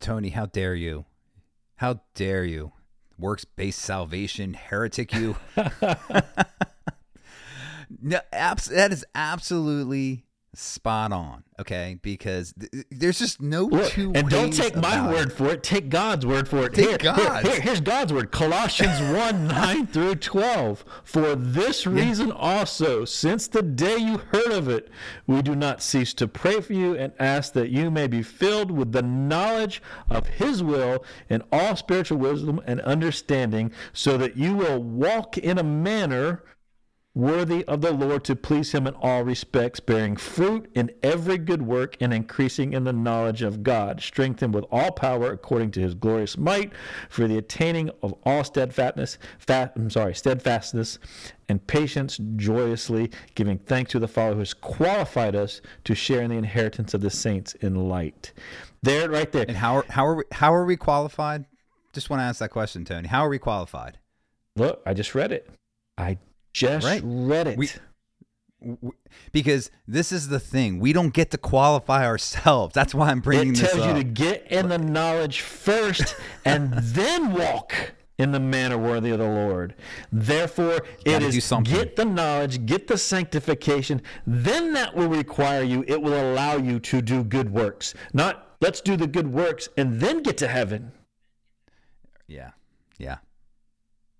[0.00, 1.04] Tony, how dare you?
[1.76, 2.72] How dare you?
[3.18, 5.36] Works based salvation, heretic you.
[8.00, 11.44] no, abs- that is absolutely spot on.
[11.60, 15.32] Okay, because th- there's just no Look, two and don't take my word it.
[15.32, 15.62] for it.
[15.62, 16.72] Take God's word for it.
[16.74, 17.22] Take Here, God's.
[17.42, 18.30] Here, here- here's God's word.
[18.32, 20.84] Colossians 1 9 through 12.
[21.04, 24.88] For this reason also, since the day you heard of it,
[25.26, 28.70] we do not cease to pray for you and ask that you may be filled
[28.70, 34.54] with the knowledge of His will and all spiritual wisdom and understanding, so that you
[34.54, 36.42] will walk in a manner
[37.14, 41.62] worthy of the Lord to please him in all respects, bearing fruit in every good
[41.62, 45.94] work and increasing in the knowledge of God, strengthened with all power according to his
[45.94, 46.72] glorious might,
[47.08, 50.98] for the attaining of all steadfastness, fat, I'm sorry, steadfastness
[51.48, 56.30] and patience joyously, giving thanks to the Father who has qualified us to share in
[56.30, 58.32] the inheritance of the saints in light.
[58.82, 59.44] There, right there.
[59.48, 61.46] And how are, how are we, how are we qualified?
[61.92, 63.08] Just want to ask that question, Tony.
[63.08, 63.98] How are we qualified?
[64.54, 65.50] Look, I just read it.
[65.98, 66.18] I
[66.52, 67.02] just Right.
[67.04, 67.58] read it.
[67.58, 67.68] We-
[68.62, 68.92] W-
[69.32, 72.74] Because this is the thing, we don't get to qualify ourselves.
[72.74, 76.70] That's why I'm bringing it this tells you to get in the knowledge first and
[76.74, 79.74] then walk in the manner worthy of the Lord.
[80.12, 81.74] Therefore, it is Gotta do something.
[81.74, 86.78] get the knowledge, get the sanctification, then that will require you, it will allow you
[86.80, 87.94] to do good works.
[88.12, 90.92] Not let's do the good works and then get to heaven.
[92.28, 92.50] yeah,
[92.98, 93.16] yeah.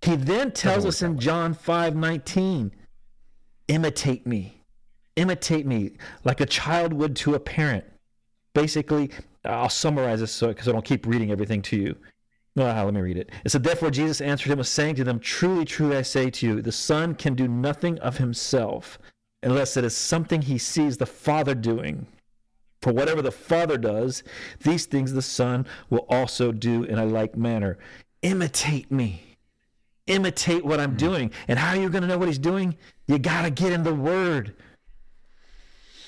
[0.03, 1.19] He then tells us in.
[1.19, 2.73] John 5 19,
[3.69, 4.65] imitate me.
[5.17, 5.93] Imitate me
[6.25, 7.85] like a child would to a parent.
[8.55, 9.11] Basically,
[9.45, 11.97] I'll summarize this so because I don't keep reading everything to you.
[12.57, 13.31] Well, uh, let me read it.
[13.45, 16.47] It said, Therefore Jesus answered him, was saying to them, Truly, truly, I say to
[16.47, 18.99] you, the Son can do nothing of himself
[19.43, 22.07] unless it is something he sees the Father doing.
[22.83, 24.23] For whatever the Father does,
[24.63, 27.79] these things the Son will also do in a like manner.
[28.23, 29.30] Imitate me.
[30.11, 30.99] Imitate what I'm mm.
[30.99, 31.33] doing.
[31.49, 32.77] And how are you going to know what he's doing?
[33.07, 34.55] You got to get in the Word.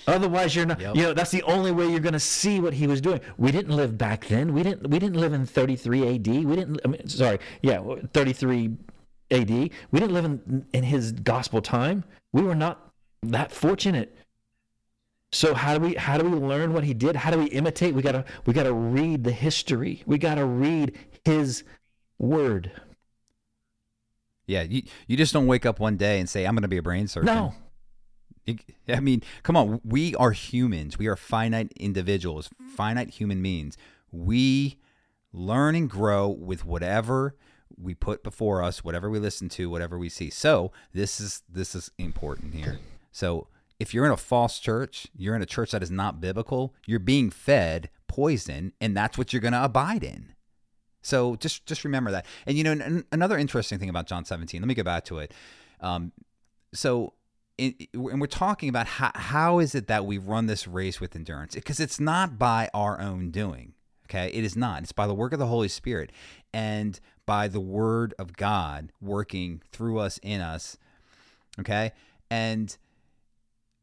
[0.07, 0.81] Otherwise, you're not.
[0.81, 0.97] Yep.
[0.97, 3.21] You know, that's the only way you're going to see what he was doing.
[3.39, 4.53] We didn't live back then.
[4.53, 4.91] We didn't.
[4.91, 6.45] We didn't live in 33 A.D.
[6.45, 6.81] We didn't.
[6.85, 7.81] I mean, sorry, yeah,
[8.13, 8.77] 33
[9.31, 9.71] A.D.
[9.93, 12.05] We didn't live in in his gospel time.
[12.33, 12.91] We were not
[13.23, 14.17] that fortunate.
[15.33, 17.17] So how do we how do we learn what he did?
[17.17, 17.95] How do we imitate?
[17.95, 20.03] We gotta we gotta read the history.
[20.05, 21.65] We gotta read his
[22.19, 22.71] word.
[24.47, 26.79] Yeah, you you just don't wake up one day and say I'm going to be
[26.79, 27.35] a brain surgeon.
[27.35, 27.55] No,
[28.89, 29.81] I mean, come on.
[29.85, 30.99] We are humans.
[30.99, 33.77] We are finite individuals, finite human beings.
[34.11, 34.79] We
[35.33, 37.37] learn and grow with whatever
[37.81, 40.31] we put before us, whatever we listen to, whatever we see.
[40.31, 42.79] So this is this is important here.
[43.13, 46.75] So if you're in a false church, you're in a church that is not biblical.
[46.87, 50.35] You're being fed poison, and that's what you're going to abide in.
[51.03, 52.27] So just just remember that.
[52.47, 54.61] And you know, an, another interesting thing about John 17.
[54.61, 55.35] Let me go back to it.
[55.81, 56.13] Um,
[56.73, 57.15] so
[57.59, 61.15] in, and we're talking about how, how is it that we run this race with
[61.15, 63.75] endurance because it's not by our own doing
[64.09, 66.11] okay it is not it's by the work of the holy spirit
[66.53, 70.79] and by the word of god working through us in us
[71.61, 71.93] okay
[72.31, 72.79] and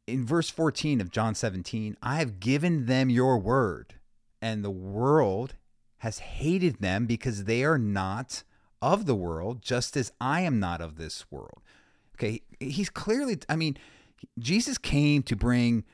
[0.08, 3.96] in verse 14 of john 17 i have given them your word
[4.42, 5.56] and the world
[6.00, 8.44] has hated them because they are not
[8.82, 11.62] of the world just as i am not of this world
[12.20, 13.78] Okay, he's clearly, I mean,
[14.38, 15.86] Jesus came to bring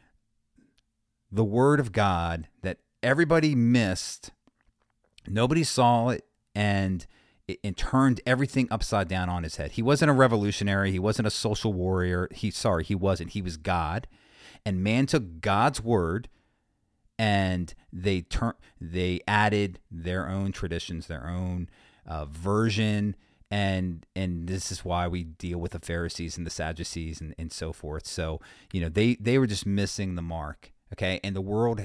[1.31, 4.31] the word of God that everybody missed.
[5.27, 6.25] Nobody saw it
[6.55, 7.05] and
[7.47, 9.73] it, it turned everything upside down on his head.
[9.73, 12.27] He wasn't a revolutionary, he wasn't a social warrior.
[12.31, 13.31] He sorry, he wasn't.
[13.31, 14.07] He was God.
[14.65, 16.27] And man took God's word
[17.17, 21.69] and they turn they added their own traditions, their own
[22.05, 23.15] uh, version
[23.51, 27.51] and and this is why we deal with the Pharisees and the Sadducees and, and
[27.51, 28.05] so forth.
[28.07, 28.41] So
[28.73, 30.71] you know they they were just missing the mark.
[30.93, 31.81] Okay, and the world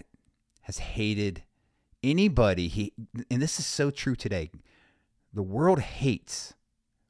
[0.62, 1.42] has hated
[2.02, 2.68] anybody.
[2.68, 2.92] He
[3.30, 4.50] and this is so true today.
[5.32, 6.54] The world hates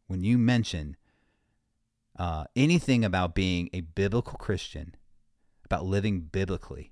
[0.09, 0.97] when you mention
[2.19, 4.95] uh, anything about being a biblical Christian,
[5.65, 6.90] about living biblically.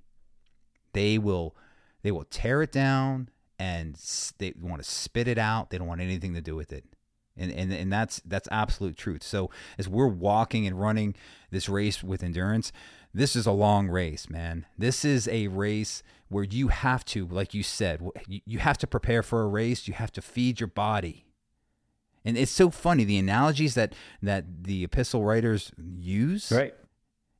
[0.93, 1.55] They will
[2.01, 3.95] they will tear it down and
[4.37, 5.69] they want to spit it out.
[5.69, 6.85] They don't want anything to do with it
[7.39, 9.23] and and and that's that's absolute truth.
[9.23, 11.15] So as we're walking and running
[11.49, 12.71] this race with endurance,
[13.13, 14.65] this is a long race, man.
[14.77, 19.23] This is a race where you have to, like you said, you have to prepare
[19.23, 19.87] for a race.
[19.87, 21.25] You have to feed your body.
[22.23, 26.51] And it's so funny the analogies that that the epistle writers use.
[26.51, 26.75] right,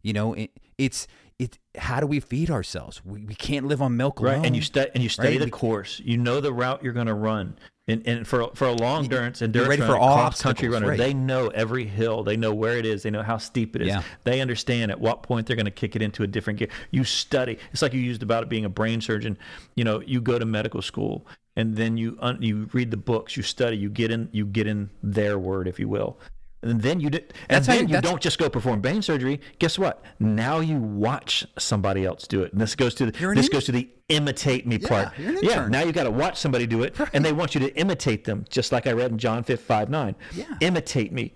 [0.01, 1.07] You know, it, it's
[1.39, 1.57] it.
[1.77, 3.03] How do we feed ourselves?
[3.03, 4.35] We, we can't live on milk alone.
[4.37, 4.45] right.
[4.45, 5.39] And you study and you study right?
[5.39, 6.01] the We- course.
[6.03, 7.57] You know the route you're going to run.
[7.87, 10.97] And, and for for a long endurance, endurance ready for all cross country runner, right.
[10.97, 12.21] they know every hill.
[12.23, 13.01] They know where it is.
[13.01, 13.87] They know how steep it is.
[13.87, 14.03] Yeah.
[14.25, 16.67] They understand at what point they're going to kick it into a different gear.
[16.91, 17.57] You study.
[17.71, 19.39] It's like you used about it being a brain surgeon.
[19.75, 21.25] You know, you go to medical school
[21.55, 24.67] and then you un, you read the books, you study, you get in you get
[24.67, 26.19] in their word, if you will.
[26.61, 29.39] And then you did, and then you- you don't just go perform brain surgery.
[29.59, 30.03] Guess what?
[30.19, 33.65] Now you watch somebody else do it, and this goes to the this in- goes
[33.65, 35.17] to the imitate me part.
[35.17, 37.61] you're an yeah, now you got to watch somebody do it, and they want you
[37.61, 40.15] to imitate them, just like I read in John 5, 5 9.
[40.33, 40.45] Yeah.
[40.59, 41.33] Imitate me.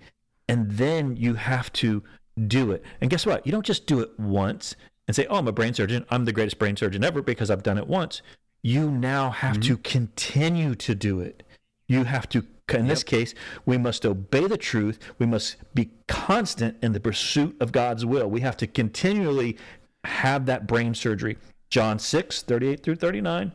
[0.48, 2.02] And then you have to
[2.46, 2.82] do it.
[3.00, 3.46] And guess what?
[3.46, 6.04] You don't just do it once and say, oh, I'm a brain surgeon.
[6.10, 8.22] I'm the greatest brain surgeon ever because I've done it once.
[8.62, 9.74] You now have mm-hmm.
[9.74, 11.42] to continue to do it.
[11.86, 13.34] You have to, in this case,
[13.66, 14.98] we must obey the truth.
[15.18, 18.28] We must be constant in the pursuit of God's will.
[18.28, 19.58] We have to continually
[20.04, 21.36] have that brain surgery.
[21.68, 23.52] John 6, 38 through 39.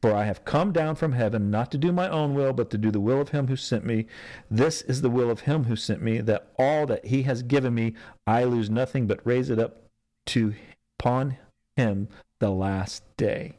[0.00, 2.78] For I have come down from heaven not to do my own will, but to
[2.78, 4.06] do the will of him who sent me.
[4.50, 7.74] This is the will of him who sent me, that all that he has given
[7.74, 7.94] me,
[8.26, 9.82] I lose nothing, but raise it up
[10.26, 10.54] to
[10.98, 11.36] upon
[11.76, 12.08] him
[12.40, 13.58] the last day.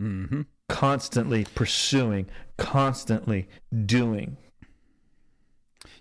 [0.00, 0.42] Mm-hmm.
[0.68, 3.48] Constantly pursuing, constantly
[3.84, 4.36] doing.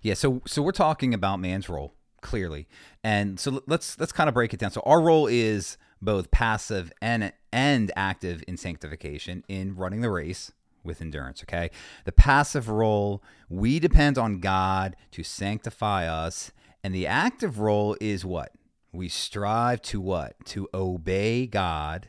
[0.02, 2.68] Yeah, so so we're talking about man's role clearly,
[3.04, 4.72] and so let's let's kind of break it down.
[4.72, 10.52] So our role is both passive and and active in sanctification in running the race
[10.84, 11.44] with endurance.
[11.44, 11.70] Okay,
[12.06, 16.52] the passive role we depend on God to sanctify us,
[16.84, 18.52] and the active role is what
[18.92, 22.08] we strive to what to obey God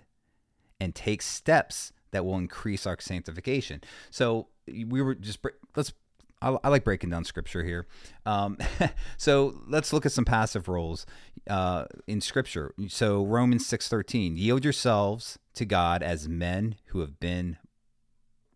[0.81, 3.83] and take steps that will increase our sanctification.
[4.11, 5.39] So we were just
[5.77, 5.93] let's
[6.41, 7.87] I, I like breaking down scripture here.
[8.25, 8.57] Um,
[9.19, 11.05] so let's look at some passive roles
[11.49, 12.73] uh, in scripture.
[12.89, 17.59] So Romans six thirteen, yield yourselves to God as men who have been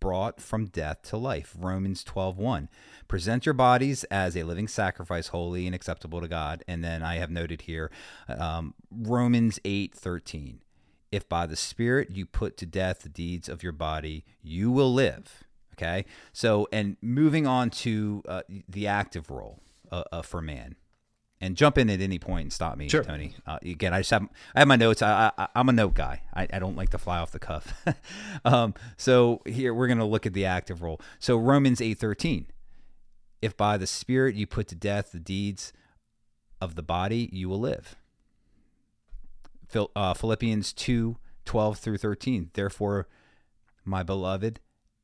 [0.01, 1.55] brought from death to life.
[1.59, 2.69] Romans 12:1.
[3.07, 6.65] Present your bodies as a living sacrifice, holy and acceptable to God.
[6.67, 7.91] And then I have noted here
[8.27, 10.61] um, Romans 8:13.
[11.13, 14.93] If by the Spirit you put to death the deeds of your body, you will
[14.93, 15.45] live.
[15.75, 16.05] Okay.
[16.33, 20.77] So, and moving on to uh, the active role uh, uh, for man.
[21.43, 23.03] And jump in at any point and stop me, sure.
[23.03, 23.35] Tony.
[23.47, 25.01] Uh, again, I just have I have my notes.
[25.01, 26.21] I, I am a note guy.
[26.35, 27.83] I, I don't like to fly off the cuff.
[28.45, 31.01] um, so here we're going to look at the active role.
[31.19, 32.47] So Romans eight thirteen.
[33.41, 35.73] If by the Spirit you put to death the deeds
[36.61, 37.97] of the body, you will live.
[39.75, 42.51] Uh, Philippians 2 12 through 13.
[42.53, 43.09] Therefore,
[43.85, 44.61] my beloved,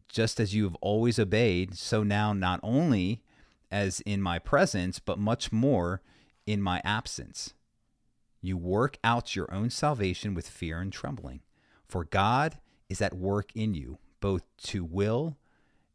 [0.09, 3.23] just as you have always obeyed, so now not only
[3.71, 6.03] as in my presence, but much more
[6.47, 7.55] in my absence.
[8.41, 11.41] You work out your own salvation with fear and trembling,
[11.89, 12.59] for God
[12.89, 15.37] is at work in you, both to will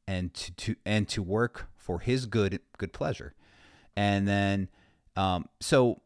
[0.08, 3.34] and to, to and to work for His good good pleasure.
[3.96, 4.68] And then,
[5.16, 6.02] um, so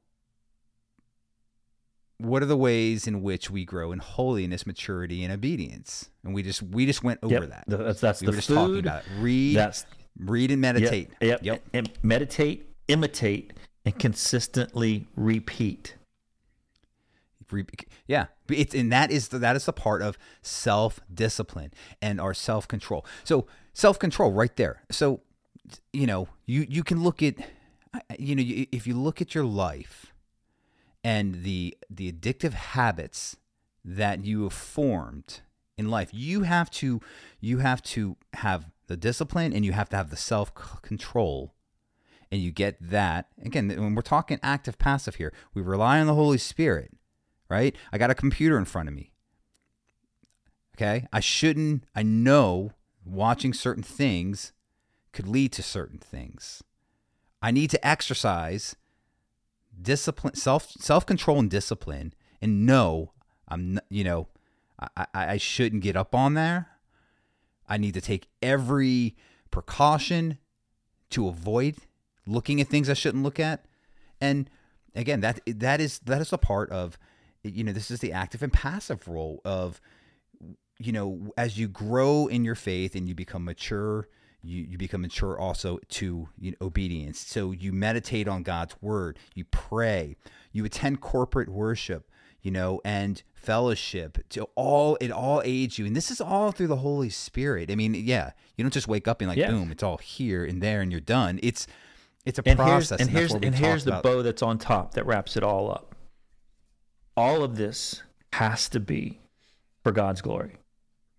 [2.17, 6.09] what are the ways in which we grow in holiness, maturity, and obedience?
[6.23, 7.49] And we just we just went over yep.
[7.49, 7.63] that.
[7.67, 8.55] That's that's we the were just food.
[8.55, 9.11] talking about it.
[9.19, 9.85] Read, that's
[10.19, 11.09] read and meditate.
[11.21, 11.63] Yep, yep.
[11.73, 13.53] And meditate, imitate,
[13.83, 15.95] and consistently repeat.
[18.07, 22.33] Yeah, it's and that is the, that is the part of self discipline and our
[22.33, 23.05] self control.
[23.23, 24.83] So self control, right there.
[24.89, 25.21] So
[25.93, 27.35] you know you you can look at
[28.17, 30.13] you know if you look at your life
[31.05, 33.37] and the the addictive habits
[33.85, 35.41] that you have formed
[35.77, 36.09] in life.
[36.11, 36.99] You have to
[37.39, 40.51] you have to have the discipline and you have to have the self
[40.81, 41.53] control
[42.31, 43.27] and you get that.
[43.43, 46.91] Again when we're talking active passive here we rely on the holy spirit
[47.47, 47.75] right?
[47.93, 49.11] I got a computer in front of me
[50.75, 51.07] okay?
[51.13, 52.71] I shouldn't i know
[53.05, 54.51] watching certain things
[55.13, 56.63] could lead to certain things.
[57.41, 58.75] I need to exercise
[59.81, 63.11] discipline, self self control, and discipline, and know
[63.47, 64.27] I'm you know
[64.79, 66.69] I, I shouldn't get up on there.
[67.67, 69.15] I need to take every
[69.51, 70.37] precaution
[71.11, 71.75] to avoid
[72.27, 73.65] looking at things I shouldn't look at.
[74.19, 74.49] And
[74.95, 76.97] again, that that is that is a part of
[77.43, 79.79] you know this is the active and passive role of
[80.79, 84.07] you know as you grow in your faith and you become mature
[84.45, 87.19] you, you become mature also to you know, obedience.
[87.19, 90.15] So you meditate on God's word, you pray,
[90.51, 92.09] you attend corporate worship,
[92.41, 94.19] you know, and fellowship.
[94.29, 97.71] To all it all aids you, and this is all through the Holy Spirit.
[97.71, 99.49] I mean, yeah, you don't just wake up and like yeah.
[99.49, 101.39] boom, it's all here and there, and you're done.
[101.41, 101.67] It's
[102.25, 102.99] it's a and process.
[102.99, 104.03] Here's, and, and here's and here's the about.
[104.03, 105.95] bow that's on top that wraps it all up.
[107.17, 109.21] All of this has to be
[109.83, 110.57] for God's glory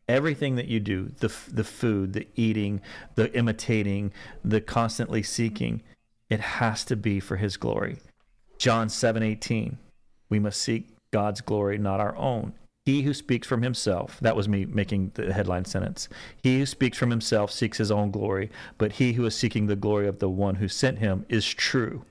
[0.08, 2.80] everything that you do the the food the eating
[3.14, 4.12] the imitating
[4.44, 5.82] the constantly seeking
[6.28, 7.98] it has to be for his glory.
[8.58, 9.76] John 7:18
[10.28, 12.52] we must seek god's glory not our own.
[12.84, 16.08] He who speaks from himself that was me making the headline sentence.
[16.40, 19.76] He who speaks from himself seeks his own glory but he who is seeking the
[19.76, 22.04] glory of the one who sent him is true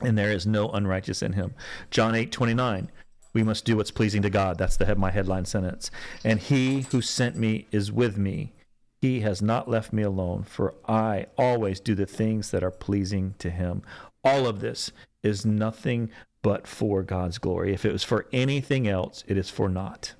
[0.00, 1.54] and there is no unrighteous in him.
[1.90, 2.88] John 8:29
[3.36, 4.56] we must do what's pleasing to God.
[4.56, 5.90] That's the head, my headline sentence.
[6.24, 8.54] And he who sent me is with me.
[9.02, 13.34] He has not left me alone, for I always do the things that are pleasing
[13.40, 13.82] to him.
[14.24, 14.90] All of this
[15.22, 16.08] is nothing
[16.40, 17.74] but for God's glory.
[17.74, 20.14] If it was for anything else, it is for naught.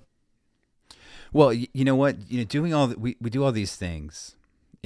[1.32, 2.30] Well, you know what?
[2.30, 4.36] You know, doing all the, we we do all these things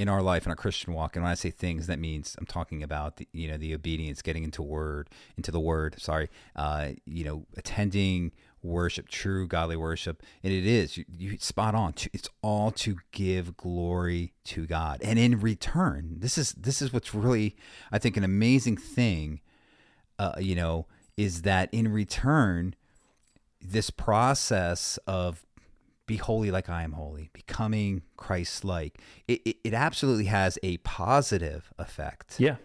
[0.00, 1.14] in our life in our Christian walk.
[1.14, 4.22] And when I say things, that means I'm talking about the, you know the obedience,
[4.22, 6.00] getting into word, into the word.
[6.00, 8.32] Sorry, uh, you know, attending
[8.62, 11.92] worship, true godly worship, and it is you, you spot on.
[12.14, 17.14] It's all to give glory to God, and in return, this is this is what's
[17.14, 17.54] really
[17.92, 19.40] I think an amazing thing.
[20.18, 20.86] Uh, you know,
[21.18, 22.74] is that in return,
[23.60, 25.44] this process of
[26.10, 28.98] be holy like I am holy, becoming Christ like.
[29.28, 32.34] It, it, it, absolutely has a positive effect.
[32.40, 32.56] Yeah.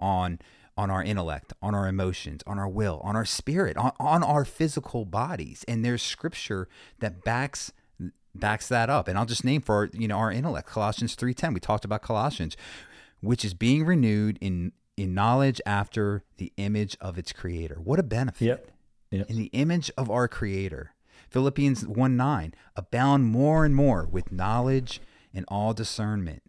[0.00, 0.40] On
[0.76, 4.44] on our intellect, on our emotions, on our will, on our spirit, on, on our
[4.44, 5.64] physical bodies.
[5.68, 6.68] And there's scripture
[6.98, 7.70] that backs
[8.34, 9.06] backs that up.
[9.06, 11.54] And I'll just name for our, you know our intellect, Colossians 3:10.
[11.54, 12.56] We talked about Colossians,
[13.20, 17.76] which is being renewed in in knowledge after the image of its creator.
[17.76, 18.46] What a benefit.
[18.46, 18.70] Yep.
[19.12, 19.30] Yep.
[19.30, 20.94] In the image of our creator
[21.30, 25.00] Philippians 1 9, abound more and more with knowledge
[25.32, 26.42] and all discernment.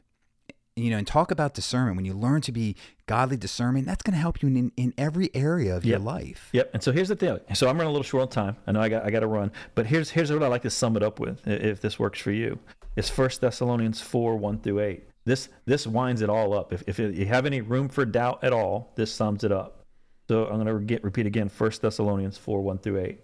[0.76, 1.98] You know, and talk about discernment.
[1.98, 2.76] When you learn to be
[3.06, 6.50] godly discernment, that's going to help you in, in every area of your life.
[6.54, 6.72] Yep.
[6.74, 7.40] And so here's the thing.
[7.54, 8.56] So I'm running a little short on time.
[8.66, 10.70] I know I got I got to run, but here's here's what I like to
[10.70, 12.58] sum it up with, if this works for you.
[12.96, 15.04] It's First Thessalonians four one through eight.
[15.26, 16.74] This this winds it all up.
[16.74, 19.86] If if you have any room for doubt at all, this sums it up.
[20.30, 21.50] So I'm going to get, repeat again.
[21.50, 23.20] First Thessalonians four one through eight.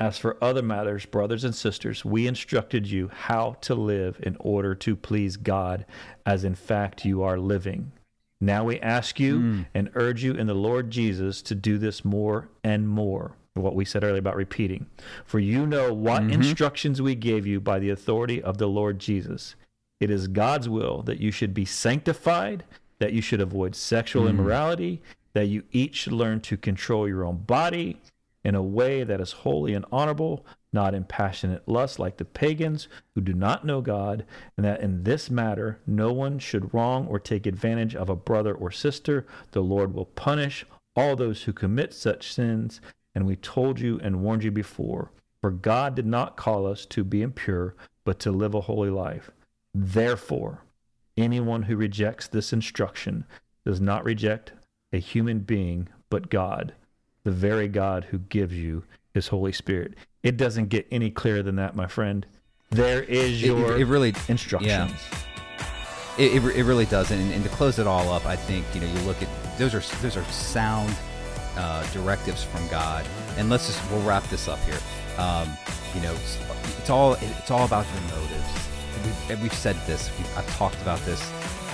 [0.00, 4.76] As for other matters, brothers and sisters, we instructed you how to live in order
[4.76, 5.84] to please God,
[6.24, 7.90] as in fact you are living.
[8.40, 9.66] Now we ask you mm.
[9.74, 13.34] and urge you in the Lord Jesus to do this more and more.
[13.54, 14.86] What we said earlier about repeating.
[15.24, 16.30] For you know what mm-hmm.
[16.30, 19.56] instructions we gave you by the authority of the Lord Jesus.
[19.98, 22.62] It is God's will that you should be sanctified,
[23.00, 24.30] that you should avoid sexual mm.
[24.30, 28.00] immorality, that you each should learn to control your own body
[28.48, 32.88] in a way that is holy and honorable, not in passionate lust like the pagans
[33.14, 34.24] who do not know God,
[34.56, 38.54] and that in this matter no one should wrong or take advantage of a brother
[38.54, 39.26] or sister.
[39.50, 40.64] The Lord will punish
[40.96, 42.80] all those who commit such sins,
[43.14, 45.10] and we told you and warned you before.
[45.42, 47.74] For God did not call us to be impure,
[48.04, 49.30] but to live a holy life.
[49.74, 50.64] Therefore,
[51.18, 53.26] anyone who rejects this instruction
[53.66, 54.52] does not reject
[54.90, 56.72] a human being, but God,
[57.28, 59.94] the very God who gives you his Holy Spirit.
[60.22, 62.24] It doesn't get any clearer than that, my friend.
[62.70, 64.66] There is It- your it really- instructions.
[64.70, 64.88] yeah.
[66.16, 68.80] It, it, it really does, and, and to close it all up, I think you
[68.80, 70.92] know you look at those are those are sound
[71.56, 73.06] uh, directives from God,
[73.36, 74.78] and let's just we'll wrap this up here.
[75.16, 75.48] Um,
[75.94, 76.38] you know, it's,
[76.78, 78.50] it's all it's all about your motives.
[78.96, 80.10] And We've, and we've said this.
[80.18, 81.22] We've, I've talked about this.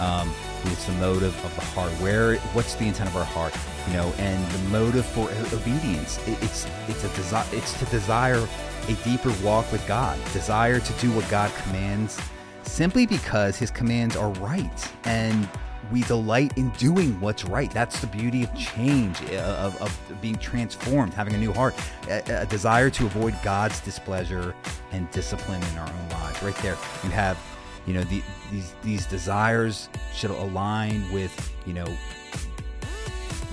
[0.00, 0.30] Um,
[0.72, 1.90] it's the motive of the heart.
[1.92, 3.56] Where what's the intent of our heart?
[3.88, 6.18] You know, and the motive for obedience.
[6.26, 7.46] It, it's it's a desire.
[7.52, 8.48] It's to desire
[8.88, 10.18] a deeper walk with God.
[10.32, 12.20] Desire to do what God commands
[12.66, 15.48] simply because his commands are right and
[15.92, 20.36] we delight in doing what's right that's the beauty of change uh, of, of being
[20.36, 21.74] transformed having a new heart
[22.08, 24.54] a, a desire to avoid god's displeasure
[24.92, 27.38] and discipline in our own lives right there you have
[27.86, 31.32] you know the, these these desires should align with
[31.66, 31.86] you know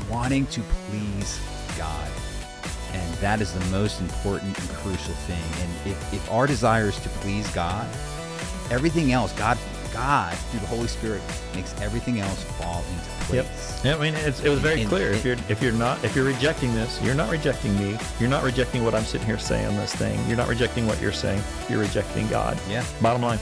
[0.09, 1.39] wanting to please
[1.77, 2.07] god
[2.93, 6.99] and that is the most important and crucial thing and if, if our desire is
[6.99, 7.87] to please god
[8.69, 9.57] everything else god
[9.93, 11.21] god through the holy spirit
[11.55, 15.11] makes everything else fall into place Yeah, I mean, it's, it was very And- clear.
[15.11, 17.97] If you're if you're not if you're rejecting this, you're not rejecting me.
[18.19, 20.17] You're not rejecting what I'm sitting here saying on this thing.
[20.27, 21.41] You're not rejecting what you're saying.
[21.69, 22.57] You're rejecting God.
[22.69, 22.85] Yeah.
[23.01, 23.39] Bottom line.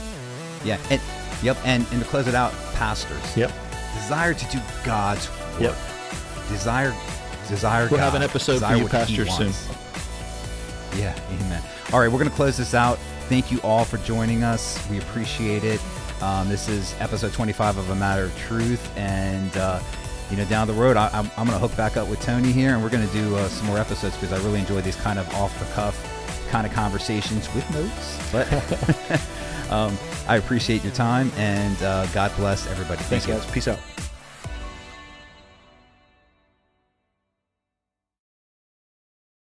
[0.64, 1.00] Yeah and
[1.42, 3.36] yep and, and to close it out pastors.
[3.36, 3.52] Yep.
[3.94, 5.60] desire to do god's work.
[5.60, 5.76] Yep.
[6.48, 6.94] desire
[7.48, 10.98] desire We'll have an episode for desire you what he pastors soon.
[10.98, 11.62] yeah amen.
[11.92, 12.98] All right we're gonna close this out.
[13.28, 14.78] Thank you all for joining us.
[14.90, 15.80] We appreciate it.
[16.20, 19.80] Um, this is episode 25 of a matter of truth and uh,
[20.30, 22.74] you know down the road I, I'm, I'm gonna hook back up with tony here
[22.74, 25.26] and we're gonna do uh, some more episodes because i really enjoy these kind of
[25.34, 25.96] off the cuff
[26.50, 28.46] kind of conversations with notes but
[29.70, 29.96] um,
[30.28, 33.42] i appreciate your time and uh, god bless everybody Thanks, Thank you.
[33.44, 33.52] guys.
[33.52, 33.78] Peace out.